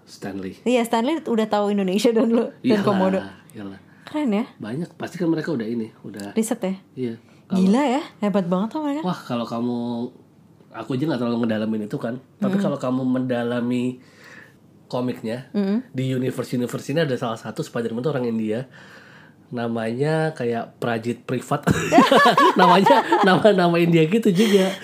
Stanley 0.06 0.54
Iya, 0.62 0.86
Stanley 0.86 1.20
udah 1.26 1.46
tahu 1.50 1.74
Indonesia 1.74 2.14
dan 2.14 2.30
lu 2.30 2.46
dan 2.46 2.54
Iyalah, 2.62 2.84
Komodo. 2.84 3.18
iyalah. 3.52 3.78
Keren 4.06 4.30
ya. 4.30 4.44
banyak 4.56 4.86
pasti 4.94 5.18
kan 5.18 5.26
mereka 5.26 5.50
udah 5.50 5.66
ini 5.66 5.90
udah 6.00 6.30
Riset 6.32 6.62
ya. 6.62 6.74
iya 6.94 7.14
Gila 7.46 7.82
ya, 7.82 8.02
hebat 8.22 8.46
banget 8.46 8.74
tuh 8.74 8.82
mereka. 8.82 9.02
Wah 9.02 9.18
kalau 9.18 9.46
kamu 9.46 9.76
aku 10.70 10.94
aja 10.94 11.04
nggak 11.06 11.20
terlalu 11.20 11.38
ngedalamin 11.46 11.82
itu 11.86 11.98
kan. 11.98 12.18
Tapi 12.38 12.56
kalau 12.58 12.78
kamu 12.78 13.02
mendalami 13.02 13.98
komiknya 14.86 15.50
di 15.90 16.14
universe 16.14 16.54
universe 16.54 16.86
ini 16.90 17.02
ada 17.02 17.14
salah 17.18 17.38
satu 17.38 17.62
Spider-Man 17.62 18.02
itu 18.02 18.10
orang 18.10 18.26
India 18.30 18.70
namanya 19.50 20.34
kayak 20.34 20.74
Prajit 20.82 21.22
Privat 21.22 21.62
namanya 22.58 23.02
nama 23.22 23.46
nama 23.54 23.76
India 23.78 24.02
gitu 24.06 24.30
juga 24.34 24.74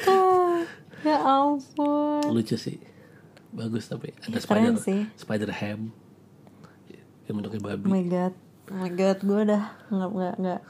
ya 1.02 1.16
ampun. 1.18 2.30
lucu 2.30 2.54
sih 2.54 2.78
bagus 3.50 3.90
tapi 3.90 4.14
ada 4.22 4.38
keren 4.38 4.40
spider 4.40 4.74
sih. 4.78 5.00
spider 5.18 5.50
ham 5.50 5.90
yang 7.26 7.34
bentuknya 7.38 7.60
Oh 7.62 7.66
babi 7.74 7.86
my 7.86 8.04
god, 8.06 8.34
oh 8.70 8.76
my 8.78 8.90
god, 8.90 9.18
gue 9.22 9.38
udah 9.46 9.62
nggak 9.88 10.10
nggak 10.10 10.34
nggak. 10.42 10.60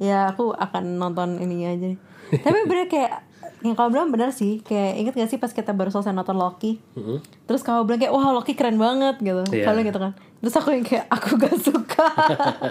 Ya 0.00 0.18
aku 0.32 0.56
akan 0.56 0.84
nonton 0.96 1.36
ini 1.38 1.68
aja. 1.68 1.86
nih. 1.92 1.98
Tapi 2.40 2.58
bener 2.72 2.88
kayak 2.88 3.20
yang 3.64 3.72
kamu 3.72 3.88
bilang 3.90 4.08
bener 4.08 4.28
sih. 4.28 4.60
Kayak 4.60 4.92
inget 4.94 5.14
gak 5.14 5.26
sih 5.26 5.38
pas 5.38 5.48
kita 5.48 5.72
baru 5.72 5.88
selesai 5.88 6.12
nonton 6.12 6.36
Loki. 6.36 6.76
Mhm. 6.94 7.24
Terus 7.44 7.60
kamu 7.60 7.82
bilang 7.82 7.98
kayak 7.98 8.12
wah 8.12 8.30
Loki 8.30 8.52
keren 8.52 8.76
banget 8.76 9.18
gitu. 9.18 9.42
Iya. 9.50 9.64
Kalau 9.64 9.80
gitu 9.80 9.98
kan. 9.98 10.12
Terus 10.38 10.54
aku 10.54 10.68
yang 10.70 10.84
kayak 10.84 11.08
aku 11.08 11.28
gak 11.34 11.56
suka. 11.58 12.06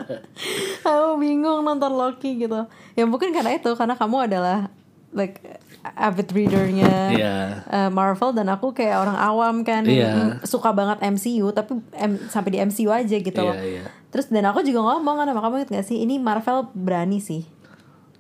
aku 0.85 1.17
bingung 1.17 1.61
nonton 1.61 1.91
Loki 1.91 2.37
gitu. 2.37 2.69
Ya 2.93 3.03
mungkin 3.03 3.31
karena 3.31 3.53
itu 3.53 3.73
karena 3.73 3.93
kamu 3.93 4.29
adalah 4.29 4.69
like 5.11 5.41
avid 5.83 6.31
readernya 6.31 6.93
Iya. 7.11 7.35
uh, 7.67 7.89
Marvel 7.89 8.31
dan 8.31 8.47
aku 8.47 8.71
kayak 8.71 8.97
orang 8.97 9.13
awam 9.13 9.55
kan 9.61 9.83
Iya. 9.83 10.39
mm, 10.39 10.47
suka 10.47 10.71
banget 10.71 11.03
MCU 11.03 11.51
tapi 11.51 11.75
M- 11.93 12.23
sampai 12.29 12.49
di 12.49 12.59
MCU 12.59 12.87
aja 12.87 13.13
gitu 13.13 13.39
loh. 13.39 13.51
Iya, 13.51 13.81
iya. 13.81 13.85
Terus 14.07 14.29
dan 14.29 14.45
aku 14.45 14.61
juga 14.61 14.79
ngomong 14.79 15.15
kan 15.15 15.27
sama 15.27 15.41
kamu 15.41 15.55
inget 15.59 15.69
gak 15.73 15.85
sih 15.85 15.99
ini 15.99 16.17
Marvel 16.17 16.69
berani 16.71 17.17
sih. 17.17 17.43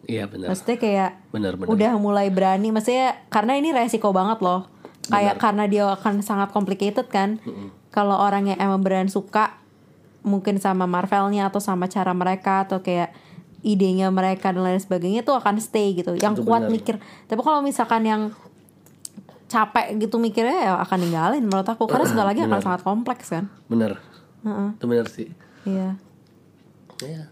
Iya 0.05 0.27
benar 0.27 0.51
Maksudnya 0.51 0.77
kayak 0.77 1.11
benar 1.31 1.53
benar 1.55 1.69
udah 1.69 1.91
mulai 1.95 2.27
berani 2.27 2.69
maksudnya 2.69 3.19
karena 3.27 3.55
ini 3.55 3.71
resiko 3.71 4.11
banget 4.11 4.39
loh. 4.39 4.67
Kayak 5.03 5.35
karena 5.35 5.67
dia 5.67 5.83
akan 5.89 6.23
sangat 6.23 6.49
complicated 6.49 7.07
kan. 7.07 7.39
Kalau 7.89 8.15
orang 8.15 8.47
yang 8.47 8.57
emang 8.57 8.79
beneran 8.79 9.07
suka 9.07 9.59
mungkin 10.23 10.55
sama 10.57 10.87
Marvelnya 10.87 11.47
atau 11.47 11.59
sama 11.59 11.85
cara 11.85 12.15
mereka 12.15 12.63
atau 12.63 12.79
kayak 12.79 13.11
idenya 13.59 14.07
mereka 14.07 14.51
dan 14.51 14.63
lain 14.63 14.79
sebagainya 14.79 15.21
tuh 15.21 15.35
akan 15.35 15.59
stay 15.59 15.91
gitu. 15.93 16.15
Yang 16.15 16.39
Itu 16.39 16.43
kuat 16.43 16.67
benar. 16.67 16.71
mikir. 16.71 16.95
Tapi 17.27 17.39
kalau 17.39 17.59
misalkan 17.59 18.03
yang 18.03 18.31
capek 19.45 20.01
gitu 20.01 20.17
mikirnya 20.17 20.57
ya 20.57 20.73
akan 20.81 20.97
ninggalin 20.97 21.43
menurut 21.43 21.67
aku 21.67 21.85
karena 21.85 22.09
sebentar 22.09 22.25
lagi 22.25 22.41
akan 22.41 22.59
sangat 22.59 22.81
kompleks 22.81 23.29
kan. 23.29 23.45
benar 23.69 24.01
Heeh. 24.41 24.69
itu 24.73 24.85
benar 24.89 25.05
sih 25.05 25.29
Iya. 25.61 25.93
ya 26.99 27.23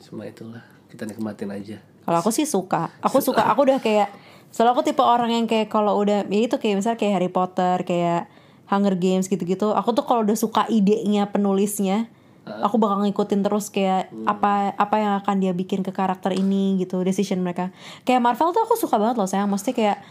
cuma 0.00 0.24
itulah 0.24 0.64
kita 0.92 1.08
nikmatin 1.08 1.48
aja 1.48 1.80
Kalau 2.04 2.18
aku 2.20 2.28
sih 2.28 2.44
suka. 2.44 2.92
Aku 3.00 3.22
suka. 3.24 3.46
Aku 3.54 3.64
udah 3.64 3.78
kayak 3.80 4.12
soalnya 4.52 4.76
aku 4.76 4.82
tipe 4.84 5.00
orang 5.00 5.32
yang 5.32 5.46
kayak 5.48 5.72
kalau 5.72 5.96
udah 5.96 6.26
ya 6.28 6.40
itu 6.44 6.58
kayak 6.58 6.82
misalnya 6.82 6.98
kayak 6.98 7.12
Harry 7.16 7.30
Potter, 7.30 7.86
kayak 7.86 8.28
Hunger 8.68 8.98
Games 8.98 9.30
gitu-gitu. 9.30 9.70
Aku 9.70 9.94
tuh 9.94 10.02
kalau 10.04 10.26
udah 10.26 10.34
suka 10.34 10.66
idenya 10.66 11.30
penulisnya, 11.30 12.10
aku 12.42 12.74
bakal 12.82 13.06
ngikutin 13.06 13.46
terus 13.46 13.70
kayak 13.70 14.10
apa 14.26 14.74
apa 14.74 14.96
yang 14.98 15.12
akan 15.22 15.36
dia 15.38 15.54
bikin 15.54 15.86
ke 15.86 15.94
karakter 15.94 16.34
ini 16.34 16.74
gitu, 16.82 17.00
decision 17.06 17.38
mereka. 17.38 17.70
Kayak 18.02 18.18
Marvel 18.26 18.50
tuh 18.50 18.66
aku 18.66 18.74
suka 18.74 18.98
banget 18.98 19.22
loh 19.22 19.30
sayang. 19.30 19.46
Mesti 19.46 19.70
kayak 19.70 20.02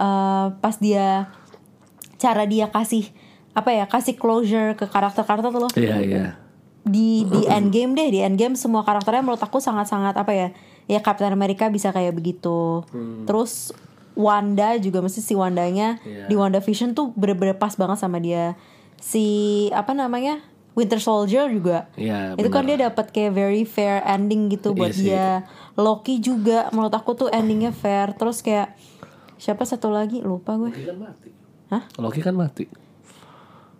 eh, 0.00 0.46
pas 0.64 0.76
dia 0.80 1.28
cara 2.16 2.48
dia 2.48 2.72
kasih 2.72 3.12
apa 3.54 3.70
ya 3.70 3.84
kasih 3.86 4.18
closure 4.18 4.74
ke 4.74 4.90
karakter-karakter 4.90 5.54
tuh 5.54 5.60
loh 5.62 5.70
iya 5.78 6.02
iya 6.02 6.26
di 6.84 7.24
di 7.24 7.48
Endgame 7.48 7.96
deh 7.96 8.08
di 8.08 8.20
Endgame 8.20 8.54
semua 8.54 8.84
karakternya 8.84 9.24
menurut 9.24 9.40
aku 9.40 9.56
sangat-sangat 9.56 10.14
apa 10.14 10.32
ya 10.32 10.48
ya 10.84 11.00
Captain 11.00 11.32
America 11.32 11.66
bisa 11.68 11.90
kayak 11.90 12.12
begitu. 12.12 12.84
Terus 13.24 13.72
Wanda 14.14 14.78
juga 14.78 15.02
mesti 15.02 15.18
si 15.18 15.34
Wandanya 15.34 15.98
Iya. 16.00 16.30
di 16.30 16.34
WandaVision 16.36 16.94
tuh 16.94 17.10
bener-bener 17.12 17.56
pas 17.56 17.74
banget 17.74 17.98
sama 17.98 18.20
dia. 18.20 18.54
Si 19.00 19.24
apa 19.72 19.90
namanya 19.90 20.38
Winter 20.74 20.98
Soldier 20.98 21.48
juga. 21.48 21.90
Iya 21.94 22.36
itu 22.36 22.46
kan 22.46 22.62
benar. 22.62 22.76
dia 22.76 22.86
dapat 22.92 23.06
kayak 23.10 23.32
very 23.32 23.64
fair 23.64 24.04
ending 24.04 24.50
gitu 24.50 24.70
buat 24.70 24.90
Iya 24.90 24.94
sih. 24.94 25.04
dia. 25.08 25.28
Loki 25.74 26.20
juga 26.20 26.70
menurut 26.70 26.92
aku 26.92 27.16
tuh 27.16 27.28
endingnya 27.28 27.72
fair. 27.72 28.14
Terus 28.14 28.38
kayak 28.38 28.76
siapa 29.34 29.64
satu 29.64 29.90
lagi? 29.90 30.20
Lupa 30.20 30.54
gue. 30.54 30.70
Loki 30.70 30.84
kan 30.84 30.98
mati. 31.00 31.30
Hah? 31.72 31.82
Loki 31.96 32.20
kan 32.20 32.34
mati. 32.34 32.64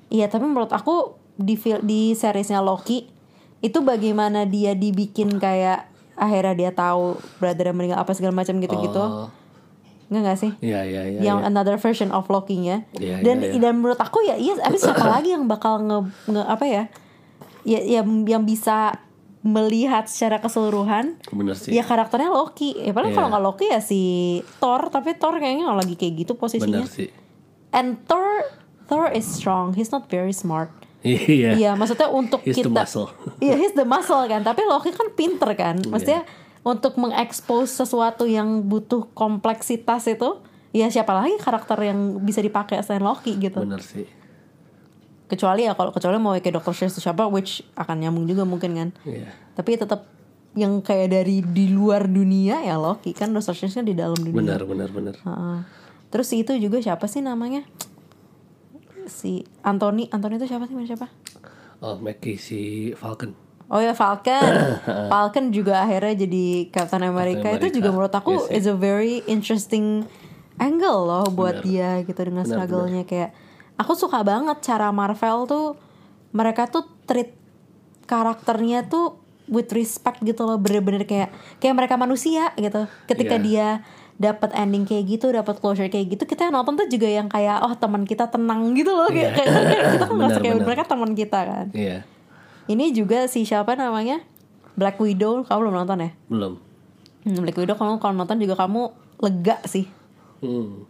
Iya 0.09 0.27
tapi 0.27 0.47
menurut 0.47 0.71
aku 0.71 1.15
di 1.35 1.55
di 1.81 2.13
seriesnya 2.13 2.59
Loki 2.59 3.11
itu 3.59 3.79
bagaimana 3.81 4.45
dia 4.45 4.73
dibikin 4.73 5.37
kayak 5.37 5.89
akhirnya 6.15 6.55
dia 6.55 6.71
tahu 6.71 7.15
brother 7.37 7.73
meninggal 7.73 7.99
apa 7.99 8.13
segala 8.13 8.37
macam 8.37 8.57
gitu-gitu. 8.57 9.01
Oh, 9.01 9.29
Enggak 10.05 10.23
gak 10.29 10.39
sih? 10.39 10.53
iya 10.61 10.85
iya 10.85 11.03
iya 11.09 11.21
yang 11.25 11.41
iya. 11.41 11.49
another 11.49 11.75
version 11.75 12.11
of 12.11 12.29
Loki-nya. 12.29 12.85
Iya, 12.93 13.19
dan 13.21 13.41
iya, 13.41 13.51
iya. 13.51 13.59
dan 13.59 13.73
menurut 13.77 13.97
aku 13.97 14.23
ya 14.23 14.37
iya 14.37 14.55
tapi 14.55 14.77
siapa 14.77 15.01
lagi 15.11 15.33
yang 15.33 15.45
bakal 15.45 15.81
nge, 15.81 15.99
nge- 16.29 16.45
apa 16.47 16.65
ya? 16.65 16.83
Ya 17.65 17.81
yang 17.81 18.23
yang 18.25 18.45
bisa 18.45 19.01
melihat 19.41 20.07
secara 20.07 20.39
keseluruhan 20.39 21.21
bener 21.29 21.53
sih 21.53 21.73
ya 21.73 21.83
karakternya 21.83 22.31
Loki. 22.31 22.77
Ya 22.79 22.93
paling 22.93 23.11
Iya. 23.11 23.17
kalau 23.17 23.29
nggak 23.31 23.45
Loki 23.45 23.67
ya 23.67 23.81
si 23.81 24.01
Thor, 24.57 24.89
tapi 24.89 25.17
Thor 25.17 25.35
kayaknya 25.35 25.67
nggak 25.67 25.81
lagi 25.81 25.95
kayak 25.97 26.15
gitu 26.19 26.33
posisinya. 26.35 26.81
bener 26.81 26.87
sih 26.87 27.09
And 27.73 27.99
Thor 28.05 28.45
Thor 28.85 29.09
is 29.09 29.25
strong. 29.25 29.73
He's 29.73 29.89
not 29.89 30.07
very 30.07 30.31
smart. 30.31 30.69
Iya 31.05 31.51
Iya, 31.53 31.71
maksudnya 31.77 32.09
untuk 32.09 32.41
He's 32.41 32.57
the 32.57 32.65
kita 32.65 32.73
muscle. 32.75 33.13
Iya, 33.45 33.55
he's 33.55 33.73
the 33.73 33.85
muscle 33.85 34.25
kan. 34.25 34.41
Tapi 34.41 34.65
Loki 34.65 34.91
kan 34.91 35.13
pinter 35.13 35.53
kan. 35.53 35.77
Maksudnya 35.79 36.25
untuk 36.65 36.97
mengekspos 36.97 37.69
sesuatu 37.71 38.25
yang 38.25 38.65
butuh 38.65 39.05
kompleksitas 39.13 40.09
itu, 40.09 40.41
ya 40.73 40.89
siapa 40.89 41.13
lagi 41.13 41.37
karakter 41.37 41.77
yang 41.85 42.19
bisa 42.19 42.41
dipakai 42.41 42.81
selain 42.81 43.05
Loki 43.05 43.37
gitu. 43.37 43.61
bener 43.61 43.79
sih 43.79 44.09
Kecuali 45.25 45.65
ya 45.65 45.73
kalau 45.73 45.89
kecuali 45.89 46.17
mau 46.17 46.33
kayak 46.33 46.61
Doctor 46.61 46.73
Strange 46.73 46.97
siapa 46.97 47.25
which 47.27 47.65
akan 47.75 47.97
nyambung 47.99 48.25
juga 48.25 48.45
mungkin 48.45 48.73
kan. 48.73 48.89
iya 49.05 49.33
Tapi 49.53 49.77
tetap 49.77 50.05
yang 50.55 50.79
kayak 50.81 51.11
dari 51.11 51.43
di 51.43 51.69
luar 51.69 52.07
dunia 52.07 52.61
ya 52.61 52.77
Loki 52.77 53.11
kan 53.11 53.33
Doctor 53.33 53.53
Strange 53.53 53.75
kan 53.75 53.85
di 53.85 53.93
dalam 53.93 54.17
dunia. 54.17 54.37
bener 54.37 54.61
bener 54.65 54.89
bener 54.89 55.15
Heeh. 55.21 55.59
Terus 56.09 56.27
si 56.29 56.41
itu 56.41 56.55
juga 56.57 56.79
siapa 56.79 57.09
sih 57.09 57.21
namanya? 57.21 57.65
Si 59.07 59.45
Anthony, 59.63 60.09
Anthony 60.09 60.37
itu 60.37 60.47
siapa 60.47 60.65
sih? 60.65 60.75
Mana 60.75 60.89
siapa? 60.89 61.09
oh 61.85 62.01
Mackie 62.01 62.41
si 62.41 62.93
Falcon 62.97 63.37
Oh 63.65 63.81
ya 63.81 63.97
Falcon, 63.97 64.45
Falcon 65.13 65.49
juga 65.49 65.81
akhirnya 65.83 66.29
jadi 66.29 66.69
Captain 66.69 67.01
America. 67.01 67.49
Captain 67.49 67.65
Itu 67.65 67.81
juga 67.81 67.89
menurut 67.97 68.13
aku 68.13 68.33
Yes, 68.53 68.61
is 68.61 68.67
a 68.69 68.77
very 68.77 69.25
interesting 69.25 70.05
angle 70.61 71.09
loh 71.09 71.27
buat 71.33 71.65
dia 71.65 72.05
gitu 72.05 72.21
dengan 72.21 72.45
struggle-nya 72.45 73.09
kayak. 73.09 73.33
Aku 73.81 73.97
suka 73.97 74.21
banget 74.21 74.61
cara 74.61 74.93
Marvel 74.93 75.49
tuh 75.49 75.67
mereka 76.31 76.69
tuh 76.69 76.85
treat 77.09 77.33
karakternya 78.05 78.85
tuh 78.87 79.17
with 79.49 79.73
respect 79.73 80.21
gitu 80.21 80.45
loh 80.45 80.61
bener-bener 80.61 81.09
kayak 81.09 81.33
kayak 81.59 81.75
mereka 81.75 81.97
manusia 81.97 82.53
gitu. 82.61 82.85
Ketika 83.09 83.41
Iya. 83.41 83.43
dia 83.43 83.69
dapat 84.15 84.55
ending 84.55 84.83
kayak 84.83 85.05
gitu, 85.09 85.27
dapat 85.29 85.59
closure 85.59 85.87
kayak 85.87 86.07
gitu, 86.09 86.23
kita 86.25 86.47
yang 86.47 86.55
nonton 86.55 86.75
tuh 86.75 86.87
juga 86.87 87.07
yang 87.07 87.27
kayak 87.27 87.61
oh 87.61 87.75
teman 87.75 88.03
kita 88.03 88.27
tenang 88.27 88.71
gitu 88.73 88.91
loh 88.91 89.07
kayak, 89.07 89.27
Iya. 89.27 89.37
kayak, 89.37 89.51
kayak 89.67 89.85
kita 89.91 90.05
kan 90.05 90.15
merasa 90.15 90.31
Benar, 90.33 90.43
kayak 90.45 90.57
mereka 90.63 90.85
teman 90.85 91.11
kita 91.13 91.41
kan. 91.41 91.67
iya 91.73 91.99
Ini 92.65 92.85
juga 92.91 93.27
si 93.27 93.43
siapa 93.43 93.75
namanya? 93.75 94.23
Black 94.75 94.97
Widow, 94.97 95.43
kamu 95.43 95.59
belum 95.61 95.75
nonton 95.77 95.99
ya? 96.01 96.11
belum 96.27 96.55
Hmm, 97.23 97.41
Black 97.41 97.57
Widow 97.57 97.75
kamu 97.75 97.99
kalau 97.99 98.15
nonton 98.15 98.37
juga 98.37 98.55
kamu 98.57 98.83
lega 99.19 99.57
sih. 99.65 99.89
hmm. 100.41 100.85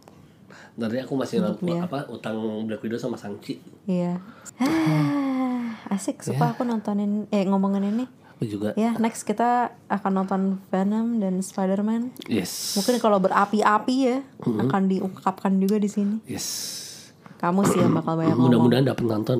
dari 0.73 0.99
aku 0.99 1.15
masih 1.15 1.39
nonton 1.39 1.65
dia. 1.65 1.81
apa 1.81 2.05
utang 2.07 2.35
Black 2.63 2.79
Widow 2.79 2.97
sama 2.97 3.15
Sangchi 3.15 3.57
Iya. 3.85 4.19
Ah, 4.57 5.77
asik 5.89 6.19
suka 6.19 6.51
aku 6.51 6.61
nontonin 6.61 7.25
eh 7.29 7.43
ngomongin 7.43 7.85
ini. 7.87 8.05
Aku 8.35 8.43
juga 8.45 8.69
Ya, 8.73 8.93
next 8.95 9.23
kita 9.23 9.71
akan 9.87 10.11
nonton 10.13 10.41
Venom 10.67 11.17
dan 11.17 11.39
Spider-Man. 11.39 12.11
yes 12.25 12.75
Mungkin 12.75 12.99
kalau 12.99 13.17
berapi-api 13.17 13.95
ya 13.97 14.17
akan 14.39 14.81
diungkapkan 14.85 15.55
juga 15.55 15.77
di 15.77 15.87
sini. 15.87 16.15
yes 16.25 16.47
Kamu 17.35 17.63
sih 17.63 17.77
yang 17.77 17.91
bakal 17.93 18.15
banyak 18.15 18.35
mudah-mudahan 18.35 18.85
dapat 18.85 19.05
nonton 19.05 19.39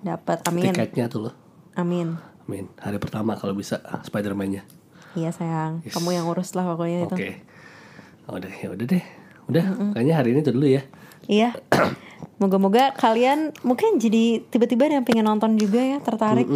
Dapat. 0.00 0.42
Amin. 0.44 0.66
tiketnya 0.68 1.06
tuh 1.06 1.20
loh 1.24 1.34
Amin. 1.72 2.18
Amin 2.42 2.66
hari 2.76 2.98
pertama 2.98 3.34
kalau 3.34 3.52
bisa 3.52 3.78
Spider-Man-nya 4.02 4.66
Iya 5.12 5.28
sayang. 5.28 5.84
Kamu 5.84 6.08
yang 6.10 6.24
urus 6.24 6.52
lah 6.52 6.64
pokoknya 6.64 7.06
itu. 7.06 7.14
oke 7.14 7.30
Oh, 8.24 8.38
udah 8.38 8.50
ya 8.50 8.68
udah 8.70 8.86
deh 8.88 9.04
udah 9.44 9.64
kayaknya 9.92 10.14
hari 10.14 10.30
ini 10.30 10.40
itu 10.40 10.50
dulu 10.50 10.66
ya 10.68 10.82
Iya. 11.24 11.54
Moga-moga 12.40 12.90
kalian 12.92 13.54
mungkin 13.62 13.94
jadi 13.96 14.42
tiba-tiba 14.44 14.86
ada 14.86 14.98
yang 14.98 15.06
pengen 15.06 15.22
nonton 15.24 15.54
juga 15.54 15.78
ya, 15.78 15.98
tertarik 15.98 16.46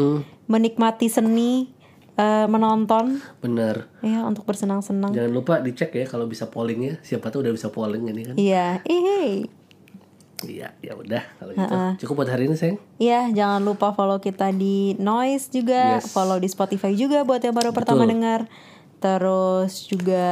menikmati 0.46 1.11
seni 1.11 1.70
eh, 2.16 2.46
menonton 2.48 3.20
Bener. 3.44 3.90
ya 4.00 4.24
untuk 4.24 4.48
bersenang-senang. 4.48 5.12
Jangan 5.12 5.32
lupa 5.32 5.61
dicek 5.61 5.92
ya 5.92 6.06
kalau 6.09 6.24
bisa 6.26 6.48
polling 6.48 6.80
ya. 6.82 6.94
Siapa 7.04 7.28
tahu 7.28 7.44
udah 7.44 7.54
bisa 7.54 7.68
polling 7.68 8.09
ini 8.09 8.22
kan. 8.24 8.35
Iya, 8.35 8.80
eh, 8.88 9.44
Iya, 10.44 10.68
ya 10.85 10.92
udah 10.92 11.24
kalau 11.40 11.52
gitu. 11.56 11.76
Cukup 12.04 12.14
buat 12.20 12.28
hari 12.28 12.44
ini, 12.44 12.61
sayang. 12.61 12.76
Iya, 13.00 13.32
jangan 13.32 13.64
lupa 13.64 13.96
follow 13.96 14.20
kita 14.20 14.52
di 14.52 14.92
Noise 15.00 15.48
juga, 15.48 15.96
Yes. 15.96 16.12
follow 16.12 16.37
di 16.37 16.48
Spotify 16.52 16.92
juga 16.92 17.24
buat 17.24 17.40
yang 17.40 17.56
baru 17.56 17.72
pertama 17.72 18.04
Betul. 18.04 18.12
dengar. 18.12 18.40
Terus 19.00 19.88
juga 19.88 20.28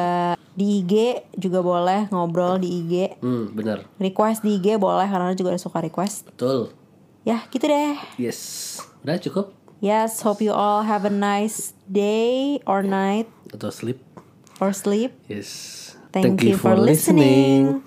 di 0.53 0.85
IG 0.85 1.24
juga 1.40 1.64
boleh 1.64 2.12
ngobrol 2.12 2.61
di 2.61 2.68
IG. 2.85 3.16
Hmm, 3.24 3.57
bener. 3.57 3.88
Request 3.96 4.44
di 4.44 4.61
IG 4.61 4.77
boleh 4.77 5.09
karena 5.09 5.33
juga 5.33 5.57
ada 5.57 5.61
suka 5.61 5.81
request. 5.81 6.29
Betul. 6.29 6.77
Ya, 7.24 7.40
gitu 7.48 7.64
deh. 7.64 7.96
Yes. 8.20 8.77
Udah 9.00 9.16
cukup? 9.16 9.57
Yes, 9.85 10.25
hope 10.25 10.40
you 10.40 10.57
all 10.57 10.81
have 10.81 11.05
a 11.05 11.12
nice 11.12 11.77
day 11.85 12.57
or 12.64 12.81
night 12.81 13.29
Atau 13.53 13.68
sleep? 13.68 14.01
or 14.57 14.73
sleep. 14.73 15.12
Yes. 15.29 15.92
Thank, 16.09 16.40
you, 16.40 16.57
for 16.57 16.73
listening. 16.73 17.85